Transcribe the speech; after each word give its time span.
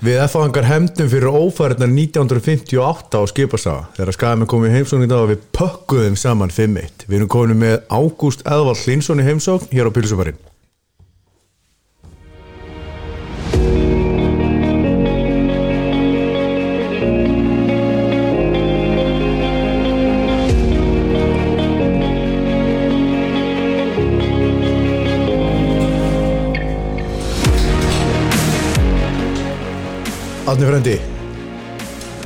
Við 0.00 0.16
F-fangar 0.24 0.64
hefndum 0.64 1.10
fyrir 1.12 1.28
ófæriðnar 1.28 1.90
1958 1.92 3.20
á 3.20 3.22
skipasaga 3.28 3.82
þegar 3.98 4.16
skæðum 4.16 4.48
komið 4.48 4.70
í 4.70 4.78
heimsókn 4.78 5.04
í 5.04 5.10
dag 5.10 5.26
og 5.26 5.32
við 5.34 5.42
pökkuðum 5.52 6.16
saman 6.16 6.54
5-1. 6.56 7.04
Við 7.04 7.18
erum 7.18 7.32
komin 7.36 7.60
með 7.60 7.82
Ágúst 7.92 8.46
Eðvald 8.48 8.86
Linsson 8.88 9.20
í 9.20 9.28
heimsókn 9.28 9.68
hér 9.68 9.92
á 9.92 9.96
Pilsubarinn. 9.98 10.40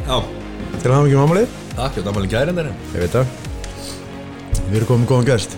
Já, 0.05 0.17
til 0.83 0.91
að 0.91 0.95
hafa 0.95 1.05
mikið 1.07 1.21
mámalið? 1.21 1.53
takk, 1.75 1.95
þetta 1.97 2.11
er 2.11 2.17
málinn 2.17 2.33
gæri 2.33 2.53
en 2.53 2.59
þeirra 2.59 2.75
Ég 2.95 3.05
veit 3.05 3.15
það. 3.15 3.27
Við 4.69 4.77
erum 4.79 4.89
komin 4.91 5.09
góðan 5.11 5.29
gæst. 5.31 5.57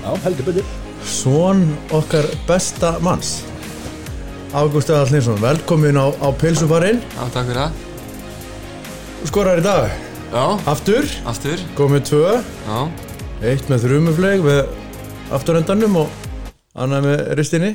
Já, 0.00 0.10
heldur 0.24 0.48
betur 0.50 0.66
Svon 1.10 1.62
okkar 1.96 2.26
besta 2.48 2.90
manns 3.04 3.30
Ágúst 4.52 4.90
Eðvald 4.90 5.12
Linsson, 5.14 5.38
velkomin 5.40 5.94
á, 6.00 6.10
á 6.10 6.28
Pilsubarinn. 6.34 6.98
Já, 7.14 7.22
takk 7.30 7.46
fyrir 7.46 7.60
það. 7.60 7.86
Skorar 9.30 9.60
í 9.60 9.64
dag, 9.64 9.92
Já, 10.32 10.44
aftur, 10.72 11.06
aftur. 11.30 11.62
komið 11.78 12.02
tvö, 12.10 12.32
Já, 12.66 12.80
eitt 13.52 13.70
með 13.70 13.84
þrjumufleg 13.86 14.42
með 14.42 14.60
afturendanum 15.38 16.00
og 16.02 16.18
annað 16.74 17.06
með 17.06 17.22
ristinni. 17.38 17.70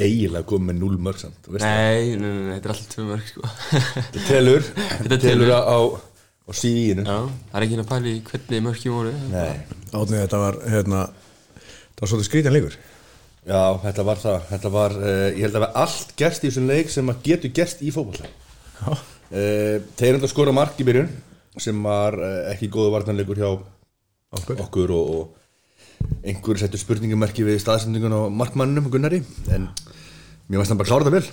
Eiginlega 0.00 0.46
komið 0.48 0.66
með 0.70 0.78
0 0.80 0.98
mörg 1.06 1.18
samt 1.20 1.48
nei, 1.60 2.14
nei, 2.16 2.20
nei, 2.20 2.44
nei, 2.46 2.52
þetta 2.56 2.68
er 2.68 2.74
alltaf 2.74 2.92
tvö 2.94 3.06
mörg, 3.08 3.24
sko. 3.28 3.50
Þetta 3.70 4.22
telur 4.28 4.62
Þetta 4.70 5.18
telur 5.24 5.50
telur. 5.50 5.50
á, 5.52 5.80
á 6.46 6.50
CV-inu 6.60 7.04
Já, 7.04 7.16
það 7.50 7.58
er 7.60 7.66
ekki 7.66 7.80
að 7.82 7.88
pæla 7.90 8.10
í 8.12 8.20
hvernig 8.30 8.62
mörgjum 8.66 8.96
voru. 8.96 9.12
Nei, 9.32 9.50
Átni 9.90 10.20
þetta 10.22 10.40
var, 10.44 10.58
hérna, 10.72 11.00
það 11.90 12.00
var 12.04 12.12
svolítið 12.14 12.28
skrítan 12.30 12.56
líkur. 12.56 12.76
já, 13.50 13.62
þetta 13.84 14.06
var 14.10 14.22
það 14.22 14.46
Þetta 14.54 14.72
var, 14.76 14.96
uh, 15.00 15.26
ég 15.34 15.42
held 15.44 15.50
að 15.50 15.58
það 15.58 15.66
var 15.66 15.76
allt 15.84 16.14
gerst 16.22 16.44
í 16.44 16.48
þessum 16.50 16.70
leik 16.70 16.90
sem 16.94 17.12
að 17.12 17.20
getur 17.30 17.54
gerst 17.60 17.82
í 17.82 17.92
fótbolta 17.94 18.30
Já. 18.80 18.94
uh, 18.94 19.76
Þeir 20.00 20.14
enda 20.18 20.30
skora 20.32 20.54
mark 20.56 20.78
í 20.80 20.86
byrjun 20.88 21.10
sem 21.60 21.80
var 21.84 22.14
uh, 22.20 22.32
ekki 22.54 22.68
góðu 22.72 22.92
vartanleikur 22.94 23.40
hjá 23.42 23.50
Okkur. 24.30 24.60
okkur 24.62 24.92
og, 24.94 25.08
og 25.18 25.39
einhver 26.24 26.60
settur 26.60 26.80
spurningumerki 26.80 27.44
við 27.46 27.60
staðsendingun 27.62 28.14
á 28.16 28.20
markmannum 28.28 28.90
Gunnari 28.92 29.22
en 29.52 29.68
mér 30.50 30.60
varst 30.60 30.72
hann 30.72 30.80
bara 30.80 30.90
klára 30.90 31.06
það 31.06 31.16
vel. 31.16 31.26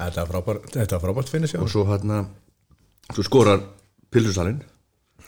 Þetta 0.00 0.22
var 0.22 0.30
frábært, 0.30 0.68
þetta 0.76 0.96
var 0.96 1.02
frábært 1.04 1.32
finnir 1.32 1.50
sjá. 1.50 1.58
og 1.60 1.70
svo 1.72 1.84
hérna 1.88 2.22
svo 3.10 3.24
skorar 3.26 3.64
pilsusalinn. 4.10 4.62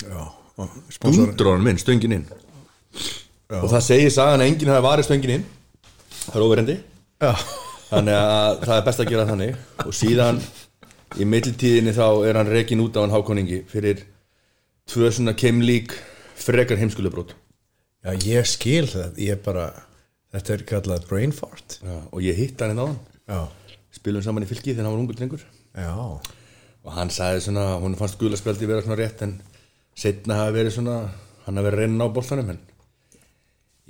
Já, 0.02 0.22
og 0.56 0.78
sponsor. 0.88 1.32
dundur 1.32 1.52
hann 1.52 1.66
minn, 1.66 1.80
stöngin 1.80 2.16
inn. 2.18 2.24
Og 3.52 3.68
það 3.68 3.84
segir 3.84 4.14
sagan 4.14 4.40
að 4.40 4.52
enginn 4.52 4.72
hafi 4.72 4.86
varið 4.86 5.08
stöngin 5.08 5.34
inn. 5.36 5.44
Það 6.22 6.38
er 6.38 6.46
óverendi 6.46 6.78
Já, 7.22 7.32
þannig 7.90 8.16
að 8.16 8.62
það 8.62 8.76
er 8.76 8.86
best 8.86 9.02
að 9.02 9.10
gera 9.12 9.28
þannig. 9.28 9.60
Og 9.84 9.94
síðan 9.96 10.40
í 11.20 11.28
mittiltíðinni 11.28 11.92
þá 11.96 12.06
er 12.28 12.40
hann 12.40 12.50
rekin 12.50 12.82
út 12.84 12.96
á 12.96 13.02
hann 13.04 13.14
hákoningi 13.14 13.62
fyrir 13.68 14.06
tvö 14.88 15.10
svona 15.12 15.36
keimlík 15.38 15.92
frekar 16.42 16.80
heimskulubrót 16.80 17.34
já, 18.02 18.12
ég 18.26 18.48
skil 18.50 18.84
það, 18.90 19.18
ég 19.22 19.40
bara, 19.44 19.70
þetta 20.34 20.54
er 20.56 20.64
kallað 20.68 21.08
brain 21.08 21.34
fart. 21.36 21.78
og 22.10 22.20
ég 22.24 22.38
hitt 22.38 22.60
hann 22.60 22.74
inn 22.74 22.82
á 22.82 22.86
hann 22.86 23.00
Já, 23.32 23.46
spilum 23.94 24.22
saman 24.24 24.44
í 24.44 24.48
fylki 24.50 24.72
þegar 24.74 24.88
hann 24.88 24.96
var 24.96 25.02
ungur 25.04 25.16
drengur. 25.18 25.44
Já, 25.78 25.92
og 26.82 26.96
hann 26.96 27.12
sagði 27.14 27.44
svona, 27.46 27.66
hún 27.80 27.94
fannst 27.96 28.18
gulaspjaldi 28.20 28.68
vera 28.68 28.82
svona 28.84 28.98
rétt 28.98 29.22
en 29.24 29.36
setna 29.96 30.40
hafi 30.40 30.56
verið 30.58 30.76
svona 30.76 30.96
hann 31.46 31.58
hafi 31.60 31.68
verið 31.68 31.84
reyna 31.84 32.08
á 32.10 32.14
boltanum 32.14 32.50
en 32.54 32.60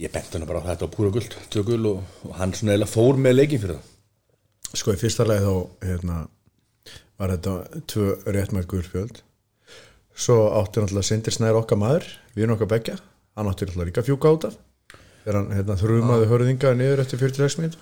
ég 0.03 0.13
bent 0.13 0.37
hann 0.37 0.47
bara 0.49 0.63
á 0.63 0.69
þetta 0.69 0.89
á 0.89 0.95
púra 0.95 1.13
guld 1.15 1.35
tvö 1.53 1.65
gul 1.71 1.89
og, 1.95 2.05
og 2.29 2.37
hann 2.39 2.55
svona 2.57 2.77
eða 2.77 2.91
fór 2.91 3.19
með 3.19 3.39
leikin 3.39 3.63
fyrir 3.63 3.81
það. 3.81 3.89
Sko 4.73 4.95
í 4.95 5.01
fyrsta 5.01 5.27
lagi 5.29 5.45
þá 5.45 5.89
hérna, 5.89 6.19
var 7.21 7.35
þetta 7.35 7.83
tvö 7.93 8.09
réttmært 8.37 8.71
guðspjöld 8.71 9.23
svo 10.13 10.37
átti 10.61 10.83
náttúrulega 10.83 11.09
Sindir 11.09 11.35
Snær 11.35 11.57
okkar 11.57 11.81
maður 11.81 12.07
við 12.35 12.45
erum 12.45 12.57
okkar 12.59 12.71
beggja, 12.75 12.99
hann 13.37 13.51
átti 13.51 13.67
náttúrulega 13.69 13.91
líka 13.91 14.05
fjúka 14.07 14.35
út 14.37 14.47
af. 14.51 14.61
Þegar 15.23 15.37
hann 15.39 15.53
hérna, 15.55 15.75
þrumaði 15.79 16.25
hörðinga 16.33 16.71
niður 16.75 17.01
eftir 17.05 17.21
46 17.21 17.55
mínút 17.61 17.77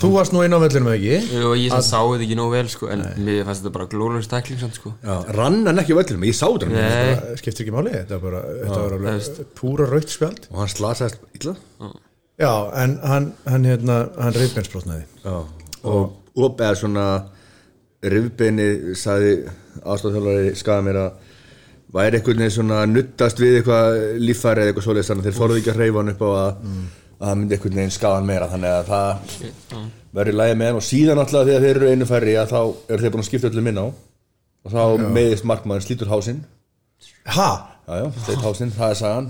Þú 0.00 0.08
varst 0.16 0.32
nú 0.34 0.40
inn 0.42 0.56
á 0.56 0.58
vellinu 0.58 0.88
með 0.88 0.96
ekki? 0.96 1.36
Jú, 1.38 1.52
ég 1.60 1.74
sá 1.76 2.00
þetta 2.00 2.24
ekki 2.26 2.38
nóg 2.40 2.48
vel, 2.56 2.62
sko, 2.72 2.88
en 2.90 3.04
mér 3.22 3.44
fannst 3.46 3.62
þetta 3.62 3.72
bara 3.76 3.86
stakling, 4.26 4.58
samt, 4.58 4.80
sko. 4.80 4.90
Já. 4.98 5.14
rann 5.36 5.60
hann 5.62 5.78
ekki 5.78 5.94
á 5.94 6.02
öllum, 6.02 6.26
ég 6.26 6.34
sá 6.34 6.48
þetta 6.48 6.72
Nei, 6.72 7.36
skiptir 7.38 7.62
ekki 7.62 7.76
máli, 7.76 7.92
þetta 7.94 8.18
var 8.18 8.24
bara 8.26 8.40
þetta 8.64 8.80
var 8.80 8.96
alveg 8.98 9.38
púra 9.60 9.86
rautt 9.92 10.10
spjald. 10.10 10.48
Og 10.50 10.58
hann 10.64 10.74
slasaðist 10.74 11.22
illa? 11.38 11.54
Já, 12.42 12.50
en 12.82 12.98
hann, 13.12 13.30
hann, 13.46 13.70
hérna, 13.70 14.00
hann 14.18 14.34
reyfbensbrotnaði 14.34 15.06
Já. 15.22 15.36
og, 15.86 16.18
og 16.34 16.58
eða 16.66 16.80
svona 16.82 17.06
rifbeini 18.02 18.96
sagði 18.98 19.38
aðstofþjálfari 19.86 20.50
skaða 20.58 20.84
mér 20.90 21.00
að 21.04 21.25
væri 21.96 22.18
einhvern 22.20 22.42
veginn 22.42 22.54
svona 22.54 22.80
nuttast 22.90 23.40
við 23.40 23.58
eitthvað 23.60 24.00
líffæri 24.22 24.62
eða 24.62 24.72
eitthvað 24.72 24.86
svoleiðis 24.86 25.10
þannig 25.12 25.24
að 25.24 25.28
þeir 25.28 25.38
fóruð 25.38 25.60
ekki 25.60 25.72
að 25.72 25.78
hreyfa 25.80 26.02
hann 26.02 26.12
upp 26.12 26.24
á 26.24 26.28
að, 26.30 26.50
að 27.16 27.28
það 27.28 27.38
myndi 27.40 27.56
einhvern 27.56 27.78
veginn 27.80 27.94
hann 28.06 28.28
meira. 28.30 28.50
Þannig 28.52 28.70
að 28.72 28.90
það 28.90 29.08
verður 30.16 30.38
lægi 30.40 30.58
með 30.58 30.70
hann. 30.70 30.80
Og 30.80 30.86
síðan 30.86 31.22
alltaf 31.22 31.48
þegar 31.48 31.64
þeir 31.66 31.80
eru 31.80 31.92
einu 31.92 32.08
færri 32.10 32.36
að 32.40 32.52
þá 32.52 32.60
eru 32.64 33.00
þeir 33.02 33.14
búin 33.14 33.24
að 33.24 33.30
skipta 33.30 33.50
öllum 33.50 33.70
inn 33.72 33.80
á. 33.80 33.86
Og 34.66 34.74
þá 34.74 34.82
meðist 35.16 35.46
markmaður 35.46 35.86
slítur 35.86 36.10
hásinn. 36.10 36.44
Ha? 37.36 37.50
já 37.86 37.94
já, 38.00 38.06
slít 38.26 38.42
hásinn, 38.42 38.72
það 38.74 38.92
er 38.92 38.98
sagan. 39.00 39.28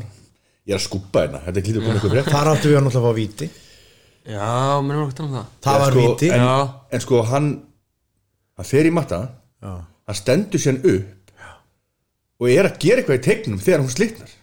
Ég 0.67 0.75
er 0.75 0.81
að 0.81 0.87
skúpa 0.87 1.23
hérna, 1.23 1.43
þetta 1.45 1.61
er 1.61 1.67
klítur 1.67 1.85
komið 1.85 1.97
eitthvað 1.99 2.15
frétt 2.15 2.31
Þar 2.33 2.49
áttu 2.53 2.71
við 2.71 2.77
hann 2.79 2.87
náttúrulega 2.89 3.11
að 3.11 3.17
fá 3.17 3.19
víti. 3.21 3.49
Já, 4.27 4.49
mér 4.83 4.97
er 4.97 5.03
okkur 5.05 5.17
talað 5.19 5.29
um 5.29 5.37
það. 5.37 5.51
Og 12.41 12.51
er 12.53 12.69
að 12.69 12.79
gera 12.83 13.03
eitthvað 13.03 13.21
í 13.21 13.25
tegnum 13.27 13.63
þegar 13.63 13.85
hún 13.85 13.93
slitnar. 13.93 14.35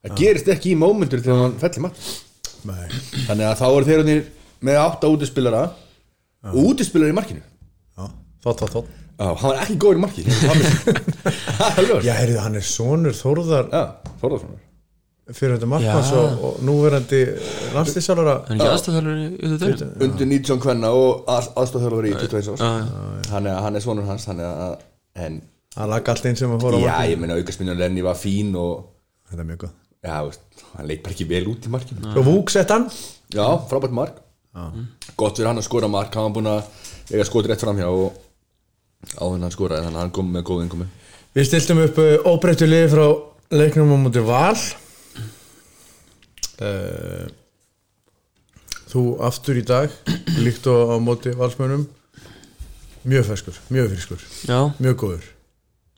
Það 0.00 0.16
gerist 0.22 0.48
ekki 0.54 0.72
í 0.72 0.78
mómentur 0.80 1.24
þegar 1.24 1.42
hann 1.44 1.58
fell 1.60 1.72
í 1.76 1.84
matta 1.84 2.14
Nei. 2.70 2.86
þannig 3.26 3.46
að 3.48 3.58
þá 3.60 3.66
eru 3.68 3.88
þeir 3.88 4.00
orðnir 4.02 4.22
með 4.68 4.80
átta 4.80 5.10
útispilara 5.12 5.60
og 6.50 6.58
útispilara 6.70 7.12
í 7.12 7.16
markinu. 7.16 7.44
Já, 7.96 8.08
þótt, 8.44 8.64
þótt, 8.64 8.74
þótt. 8.78 8.96
Já, 9.20 9.26
hann 9.36 9.52
var 9.52 9.60
ekki 9.66 9.76
góður 9.76 9.98
í 9.98 10.00
marki 10.00 10.22
Það 10.32 11.66
er 11.66 11.80
alveg 11.82 12.06
Já, 12.08 12.14
heyrðu, 12.16 12.38
hann 12.40 12.56
er 12.56 12.64
sonur 12.64 13.12
Þórðar 13.18 13.66
Já, 13.68 13.82
Þórðarssonar 14.22 14.62
fyrir 15.36 15.56
þetta 15.56 15.68
markmanns 15.70 16.10
og, 16.16 16.44
og 16.46 16.58
núverandi 16.66 17.20
er 18.98 19.10
auðvitað 19.70 20.02
undir 20.06 20.26
19 20.30 20.62
kvenna 20.62 20.90
og 20.96 21.28
aðstofþjálfur 21.30 22.08
í 22.08 22.14
21 22.16 22.50
árs. 22.54 22.64
Já, 22.64 22.70
já. 22.80 23.28
Þannig 23.30 23.52
að 23.54 23.60
hann 23.66 23.78
er 23.78 23.84
svonur 23.84 24.08
hans 24.10 24.26
þannig 24.26 24.48
að 24.48 24.74
en, 25.26 25.38
hann 25.76 25.92
lagði 25.92 26.14
allt 26.14 26.30
inn 26.30 26.40
sem 26.40 26.54
að 26.54 26.64
fóra 26.64 26.78
á 26.78 26.80
Já, 26.80 26.88
markið 26.90 27.12
ég 27.14 27.20
meina 27.22 27.38
aukastminnan 27.38 27.78
Lenny 27.78 28.02
var 28.06 28.18
fín 28.18 28.54
og 28.58 28.88
þetta 29.30 29.44
er 29.44 29.50
mjög 29.52 29.62
góð 29.66 29.76
Já, 30.00 30.14
veist, 30.24 30.44
hann 30.74 30.88
leik 30.88 31.02
bara 31.04 31.12
ekki 31.12 31.26
vel 31.28 31.42
út 31.50 31.66
í 31.68 31.70
markinu. 31.70 32.14
Og 32.16 32.24
Vúk 32.24 32.48
sett 32.48 32.70
hann. 32.72 32.86
Já, 33.36 33.44
frábært 33.68 33.92
mark. 33.92 34.22
Gott 35.20 35.36
fyrir 35.36 35.50
hann 35.50 35.60
að 35.60 35.66
skora 35.68 35.90
mark 35.92 36.14
Hann 36.16 36.30
var 36.30 36.32
búin 36.38 36.48
að 36.50 36.70
eiga 37.12 37.26
skot 37.28 37.46
rétt 37.46 37.60
framhjá 37.62 37.86
og 37.86 38.16
áður 39.20 39.36
en 39.36 39.44
hann 39.46 39.52
skoraði 39.54 39.84
þannig 39.86 39.98
að 40.00 40.02
hann 40.02 40.14
kom 40.16 40.32
með 40.34 40.46
góð 40.48 40.62
innkomi 40.64 40.86
við 41.36 41.46
stiltum 41.46 41.78
upp 41.84 42.00
uh, 42.02 42.26
óbreyttu 42.26 42.66
liði 42.66 42.88
frá 42.90 43.04
leiknum 43.54 43.92
á 43.94 43.98
múti 44.02 44.22
val. 44.26 44.58
Uh, 46.60 47.28
þú 48.90 49.04
aftur 49.24 49.60
í 49.60 49.64
dag 49.64 49.94
líkt 50.42 50.66
og 50.68 50.92
á 50.92 50.96
móti 51.00 51.32
valsmönum 51.38 51.86
mjög 53.08 53.30
ferskur, 53.30 53.60
mjög 53.72 53.94
friskur 53.94 54.26
Já, 54.50 54.58
mjög 54.82 54.98
góður 55.04 55.30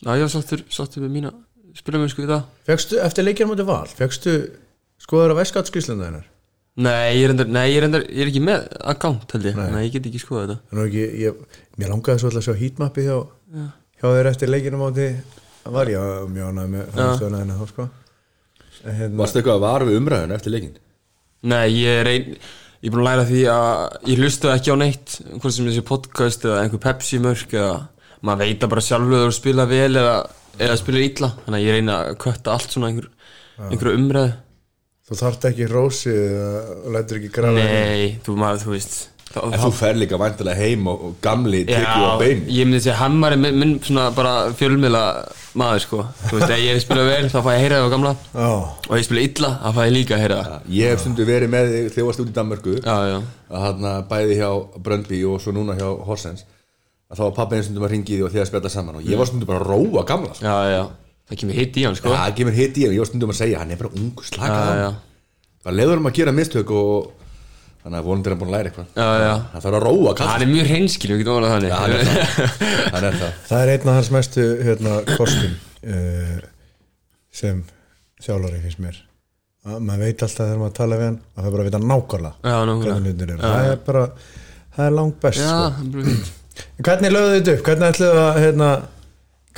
já, 0.03 0.11
ég 0.17 0.25
var 0.27 0.33
sáttur, 0.35 0.65
sáttur 0.73 1.07
við 1.07 1.15
mína 1.17 1.33
spilamennsku 1.79 2.25
í 2.25 2.29
það. 2.29 2.45
Fekstu, 2.69 2.99
eftir 3.01 3.25
leikjar 3.25 3.49
á 3.49 3.51
móti 3.53 3.65
val, 3.67 3.87
fegstu 3.89 4.37
skoður 5.01 5.33
á 5.33 5.41
veskatskíslanda 5.41 6.11
hennar 6.11 6.29
Nei, 6.83 7.19
ég 7.21 7.29
endar, 7.29 7.49
nei, 7.53 7.67
ég 7.75 7.85
endar, 7.85 8.05
ég 8.09 8.25
er 8.25 8.31
ekki 8.31 8.41
með 8.41 8.63
account, 8.89 9.27
held 9.35 9.45
ég. 9.45 9.59
Nei, 9.61 9.83
ég 9.85 9.91
get 9.93 10.07
ekki 10.09 10.21
skoðað 10.23 10.55
þetta. 10.55 10.77
Ekki, 10.87 11.03
ég, 11.21 11.59
mér 11.77 11.91
langaði 11.93 12.23
svo 12.23 12.31
alltaf 12.31 12.41
að 12.41 12.47
sjá 12.47 12.63
heatmappi 12.63 13.05
hjá, 13.05 13.17
hjá 14.01 14.07
þér 14.07 14.29
eftir 14.31 14.53
leikinu 14.53 14.81
móti 14.81 15.09
það 15.63 15.77
var 15.77 15.91
ég 15.93 16.01
að 16.01 16.25
mjög 16.33 16.49
ánægð 16.49 16.73
með 16.73 16.89
framstöðuna 16.97 17.43
hennar 17.43 17.61
þá 17.61 17.73
sko 17.75 17.89
En 18.83 18.97
hérna, 18.99 19.19
Varstu 19.21 19.39
eitthvað 19.39 19.59
að 19.59 19.65
vara 19.67 19.87
við 19.87 19.99
umræðun 20.01 20.35
eftir 20.35 20.55
leikin? 20.57 20.75
Nei, 21.53 21.67
ég 21.77 22.01
er 22.01 22.11
ein 22.11 22.33
Ég 22.83 22.91
er 22.91 22.95
búin 22.97 23.05
að 23.05 23.11
læra 23.13 23.27
því 23.29 23.43
að 23.47 24.09
ég 24.11 24.19
hlusta 24.25 24.55
ekki 24.57 24.73
á 24.75 24.77
neitt 24.81 25.13
hvort 25.37 25.55
sem 25.55 25.69
þessi 25.69 25.85
podcast 25.87 26.47
eða 26.49 26.65
einhver 26.65 26.81
Pepsi 26.83 27.21
mörk 27.23 27.53
eða 27.55 27.77
maður 28.23 28.47
veit 28.47 28.65
að 28.67 28.73
bara 28.75 28.87
sjálfur 28.87 29.27
að 29.27 29.35
spila 29.37 29.67
vel 29.71 29.91
eða, 29.91 30.17
eða 30.59 30.79
spila 30.81 31.05
illa. 31.05 31.33
Þannig 31.45 31.59
að 31.59 31.67
ég 31.67 31.79
reyna 31.79 31.99
að 32.07 32.19
kötta 32.23 32.57
allt 32.57 32.75
svona 32.75 32.91
einhver, 32.93 33.09
einhver 33.69 33.95
umræðu. 33.97 34.35
Þú 35.13 35.19
þarft 35.19 35.49
ekki 35.51 35.67
rósi 35.69 36.13
og 36.15 36.93
lætur 36.95 37.19
ekki 37.19 37.33
grafa 37.35 37.59
Nei, 37.59 38.21
þú 38.25 38.37
maður, 38.39 38.63
þú 38.63 38.71
veist 38.73 38.95
En 39.33 39.57
þú 39.61 39.71
fer 39.75 39.97
líka 39.97 40.19
vantilega 40.21 40.61
heim 40.61 40.87
og, 40.93 41.05
og 41.09 41.15
gamli 41.25 41.63
tekur 41.69 42.05
á 42.05 42.21
bein 42.21 42.43
ég 42.53 42.69
myndi 42.69 42.83
segja 42.85 42.99
Hammar 43.01 43.35
er 43.35 43.41
minn, 43.41 43.59
minn 43.61 43.73
svona 43.85 44.11
bara 44.15 44.53
fjölmiðla 44.57 45.03
maður 45.59 45.85
sko. 45.85 46.01
Þú 46.29 46.39
veist, 46.39 46.53
ef 46.55 46.63
ég 46.65 46.81
spila 46.85 47.05
vel 47.09 47.29
þá 47.33 47.39
fæ 47.39 47.51
ég 47.51 47.57
að 47.57 47.63
heyra 47.65 47.81
það 47.81 47.87
á 47.89 47.93
gamla. 47.93 48.13
Já, 48.33 48.49
Og 48.53 48.93
ef 48.93 49.01
ég 49.01 49.07
spila 49.09 49.25
illa, 49.27 49.51
þá 49.63 49.69
fæ 49.77 49.81
ég 49.83 49.95
líka 49.97 50.17
að 50.17 50.23
heyra 50.25 50.39
það. 50.41 50.71
Ég 50.79 50.93
hef 50.93 51.03
stundu 51.03 51.27
verið 51.29 51.53
með 51.53 51.73
þig 51.73 51.83
þegar 51.83 51.99
þú 51.99 52.07
varst 52.09 52.23
út 52.25 52.33
í 52.33 52.37
Danmörku. 52.39 52.77
Já, 52.79 52.97
já, 53.11 53.19
að 53.53 53.67
hann 53.67 53.89
bæði 54.13 54.39
hjá 54.41 54.51
Bröndby 54.87 55.23
og 55.29 55.43
svo 55.45 55.57
núna 55.57 55.77
hjá 55.81 55.89
Horsens 56.09 56.47
að 57.13 57.21
þá 57.21 57.23
var 57.27 57.33
pappi 57.37 57.59
einu 57.59 57.67
stundum 57.69 57.87
að 57.87 57.93
ringi 57.95 58.17
því 58.17 58.23
og 58.27 58.33
þið 58.33 58.43
að 58.43 58.51
spjalla 58.51 58.71
saman 58.73 58.99
og 58.99 59.07
ég 59.13 59.21
var 59.21 59.29
stundum 59.31 59.51
bara 59.53 59.61
að 59.63 59.71
róa 59.73 60.05
gamla 60.09 60.35
sko. 60.39 60.45
já, 60.49 60.57
já. 60.73 60.83
Það 61.33 61.39
kemur 61.43 61.59
hitt 61.61 61.77
í 61.79 61.83
hann 61.87 61.97
sko. 61.97 62.11
Já, 62.13 62.19
það 62.27 62.37
kemur 62.41 62.57
hitt 62.57 62.79
í 62.79 62.85
hann, 62.87 62.95
ég 62.97 63.03
var 63.05 63.09
stundum 63.13 63.33
að 63.33 63.39
segja 63.43 63.59
hann 63.63 63.71
er 63.75 63.81
bara 63.83 63.93
ung, 64.01 64.23
slaka 64.27 64.63
Já, 64.63 64.79
já. 64.83 64.89
það 65.67 65.77
leður 65.79 66.01
um 66.03 66.09
að 66.11 66.17
gera 66.19 66.33
mistök 66.37 66.73
og 66.77 67.11
þannig 67.83 67.99
að 68.01 68.09
vonandi 68.09 68.29
er 68.31 68.35
hann 68.35 68.41
búin 68.43 68.51
að 68.53 68.57
læra 68.57 68.71
eitthvað. 68.73 68.89
Já, 68.95 69.07
já. 69.23 69.33
Það 69.53 69.65
þarf 69.67 69.77
að 69.79 69.85
róa 69.87 70.13
kall 70.19 70.29
Hann 70.33 70.43
er 70.45 70.51
mjög 70.53 70.69
hreinskil, 70.73 71.11
við 71.13 71.23
getum 71.23 71.39
alveg 71.39 71.53
þannig. 71.53 71.73
Hann 71.79 71.95
er 71.95 72.05
það, 72.09 72.19
hann 72.95 73.07
er 73.09 73.17
það. 73.23 73.33
það 73.49 73.63
er 73.67 73.73
einn 73.73 73.89
af 73.93 73.97
hans 73.99 74.11
mestu 74.17 74.45
hérna, 74.69 74.93
kostum 75.19 75.57
uh, 75.83 76.37
sem 77.43 77.65
þjálfari 78.23 78.61
finnst 78.67 78.83
mér. 78.85 79.01
Að 79.67 79.83
maður 79.87 80.05
veit 80.09 80.23
alltaf 80.27 80.47
þegar 80.47 80.61
maður 80.63 80.77
tala 80.79 80.99
við 81.01 81.07
hann 81.09 81.19
að 81.23 81.41
það 81.43 81.49
er 81.49 81.57
bara 81.57 81.63
að 81.65 81.69
vita 81.71 81.81
nákvæmlega 81.87 82.35
Já, 82.53 82.57
nákvæmlega. 82.67 82.95
hvernig 82.95 83.13
hlutir 83.13 83.35
eru. 83.35 83.43
Það 83.43 83.67
er 83.73 83.83
bara, 83.89 84.05
það 84.77 84.87
er 84.89 84.97
langt 84.99 85.19
best 85.27 85.43
Já, 85.43 85.51
sko. 85.51 85.59
það 85.59 85.83
er 85.83 85.93
bara 85.97 86.07
fínt 86.13 86.31
hvernig 86.83 87.13
lögðu 87.15 87.37
þetta 87.39 87.55
upp, 87.57 87.65
hvernig 87.69 87.93
ætluðu 87.93 88.23
að 88.23 88.41
hérna, 88.45 88.71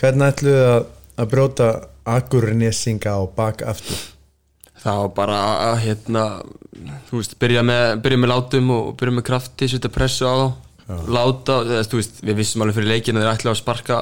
hvernig 0.01 0.33
ætluðu 0.35 0.65
að, 0.73 0.89
að 1.23 1.31
brjóta 1.35 1.69
agurnessinga 2.15 3.15
á 3.17 3.21
bak 3.37 3.65
aftur? 3.67 4.03
Það 4.85 4.99
var 5.01 5.13
bara 5.17 5.39
að 5.71 5.79
hérna 5.87 6.25
þú 7.09 7.21
veist, 7.23 7.39
byrja 7.41 7.63
með, 7.65 7.85
byrja 8.05 8.21
með 8.21 8.33
látum 8.35 8.73
og 8.75 8.91
byrja 9.01 9.17
með 9.17 9.27
krafti, 9.31 9.69
setja 9.73 9.91
pressu 9.93 10.29
á 10.29 10.35
þá. 10.35 10.47
Láta, 11.09 11.55
eða, 11.65 11.85
þú 11.89 11.97
veist, 12.03 12.19
við 12.29 12.37
vissum 12.43 12.61
alveg 12.61 12.77
fyrir 12.77 12.91
leikinu 12.91 13.23
að 13.23 13.25
þeir 13.25 13.31
ætla 13.39 13.53
að 13.55 13.61
sparka 13.63 13.97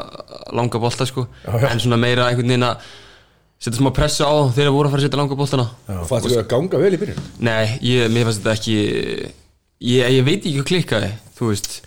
langa 0.58 0.80
bolta 0.82 1.06
sko, 1.06 1.28
Já, 1.44 1.52
já. 1.62 1.68
en 1.70 1.82
svona 1.84 1.98
meira 2.02 2.24
einhvern 2.26 2.50
veginn 2.50 2.66
að 2.66 2.88
setja 3.62 3.78
smá 3.78 3.92
pressu 3.94 4.26
á 4.26 4.32
þá 4.34 4.56
þegar 4.56 4.66
þeir 4.66 4.74
voru 4.74 4.90
að 4.90 4.94
fara 4.96 5.02
að 5.04 5.06
setja 5.06 5.20
langa 5.20 5.38
boltana. 5.38 5.66
Og 5.94 6.08
fannst 6.10 6.26
þið 6.26 6.40
að 6.40 6.48
ganga 6.50 6.80
vel 6.82 6.90
í 6.90 7.00
byrjun? 7.04 7.20
Nei, 7.46 7.78
ég, 7.86 8.10
mér 8.10 8.26
fannst 8.26 8.42
þetta 8.42 8.56
ekki 8.58 8.74
ég, 9.92 10.10
ég 10.16 10.26
veit 10.26 10.40
ekki 10.42 10.56
hvað 10.58 10.68
klikkaði 10.72 11.12
þú 11.38 11.52
veist 11.52 11.78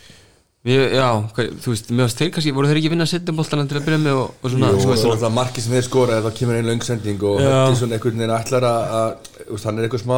við, 0.65 0.81
já, 0.97 1.07
hvað, 1.35 1.51
þú 1.61 1.73
veist, 1.73 1.91
fannst 1.91 2.21
þeir 2.21 2.31
kannski 2.35 2.53
voru 2.57 2.69
þeir 2.71 2.79
ekki 2.81 2.91
vinna 2.93 3.05
að 3.05 3.11
setja 3.13 3.35
boltana 3.37 3.67
til 3.69 3.79
að 3.79 3.85
byrja 3.87 4.01
með 4.01 4.21
og, 4.21 4.31
og 4.41 4.53
svona, 4.53 4.71
og 4.73 4.81
svo, 4.81 4.97
svo 5.01 5.13
er 5.13 5.21
það 5.21 5.35
markið 5.37 5.65
sem 5.65 5.75
þeir 5.77 5.85
skora 5.85 6.21
þá 6.25 6.29
kemur 6.39 6.57
einn 6.59 6.69
löngsending 6.71 7.25
og 7.29 7.39
þetta 7.41 7.61
er 7.69 7.79
svona 7.81 7.99
einhvern 7.99 8.23
veginn 8.23 8.35
ætlar 8.39 8.67
að, 8.71 9.31
hann 9.65 9.79
er 9.79 9.87
eitthvað 9.87 10.05
smá 10.05 10.17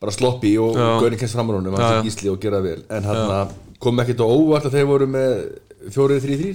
bara 0.00 0.14
sloppi 0.16 0.54
og 0.60 0.78
Já. 0.78 0.86
gaurin 1.02 1.20
kemst 1.20 1.36
fram 1.36 1.50
á 1.50 1.52
honum 1.52 1.76
Já, 1.76 1.82
hann 1.84 2.00
sé 2.00 2.08
gísli 2.08 2.32
og 2.32 2.40
gera 2.40 2.60
vel. 2.64 2.80
En 2.88 3.04
hann 3.04 3.54
kom 3.80 4.00
ekkert 4.00 4.22
á 4.24 4.26
óvart 4.26 4.68
að 4.68 4.78
þeir 4.78 4.88
voru 4.88 5.08
með 5.10 5.32
4-3-3 5.92 6.52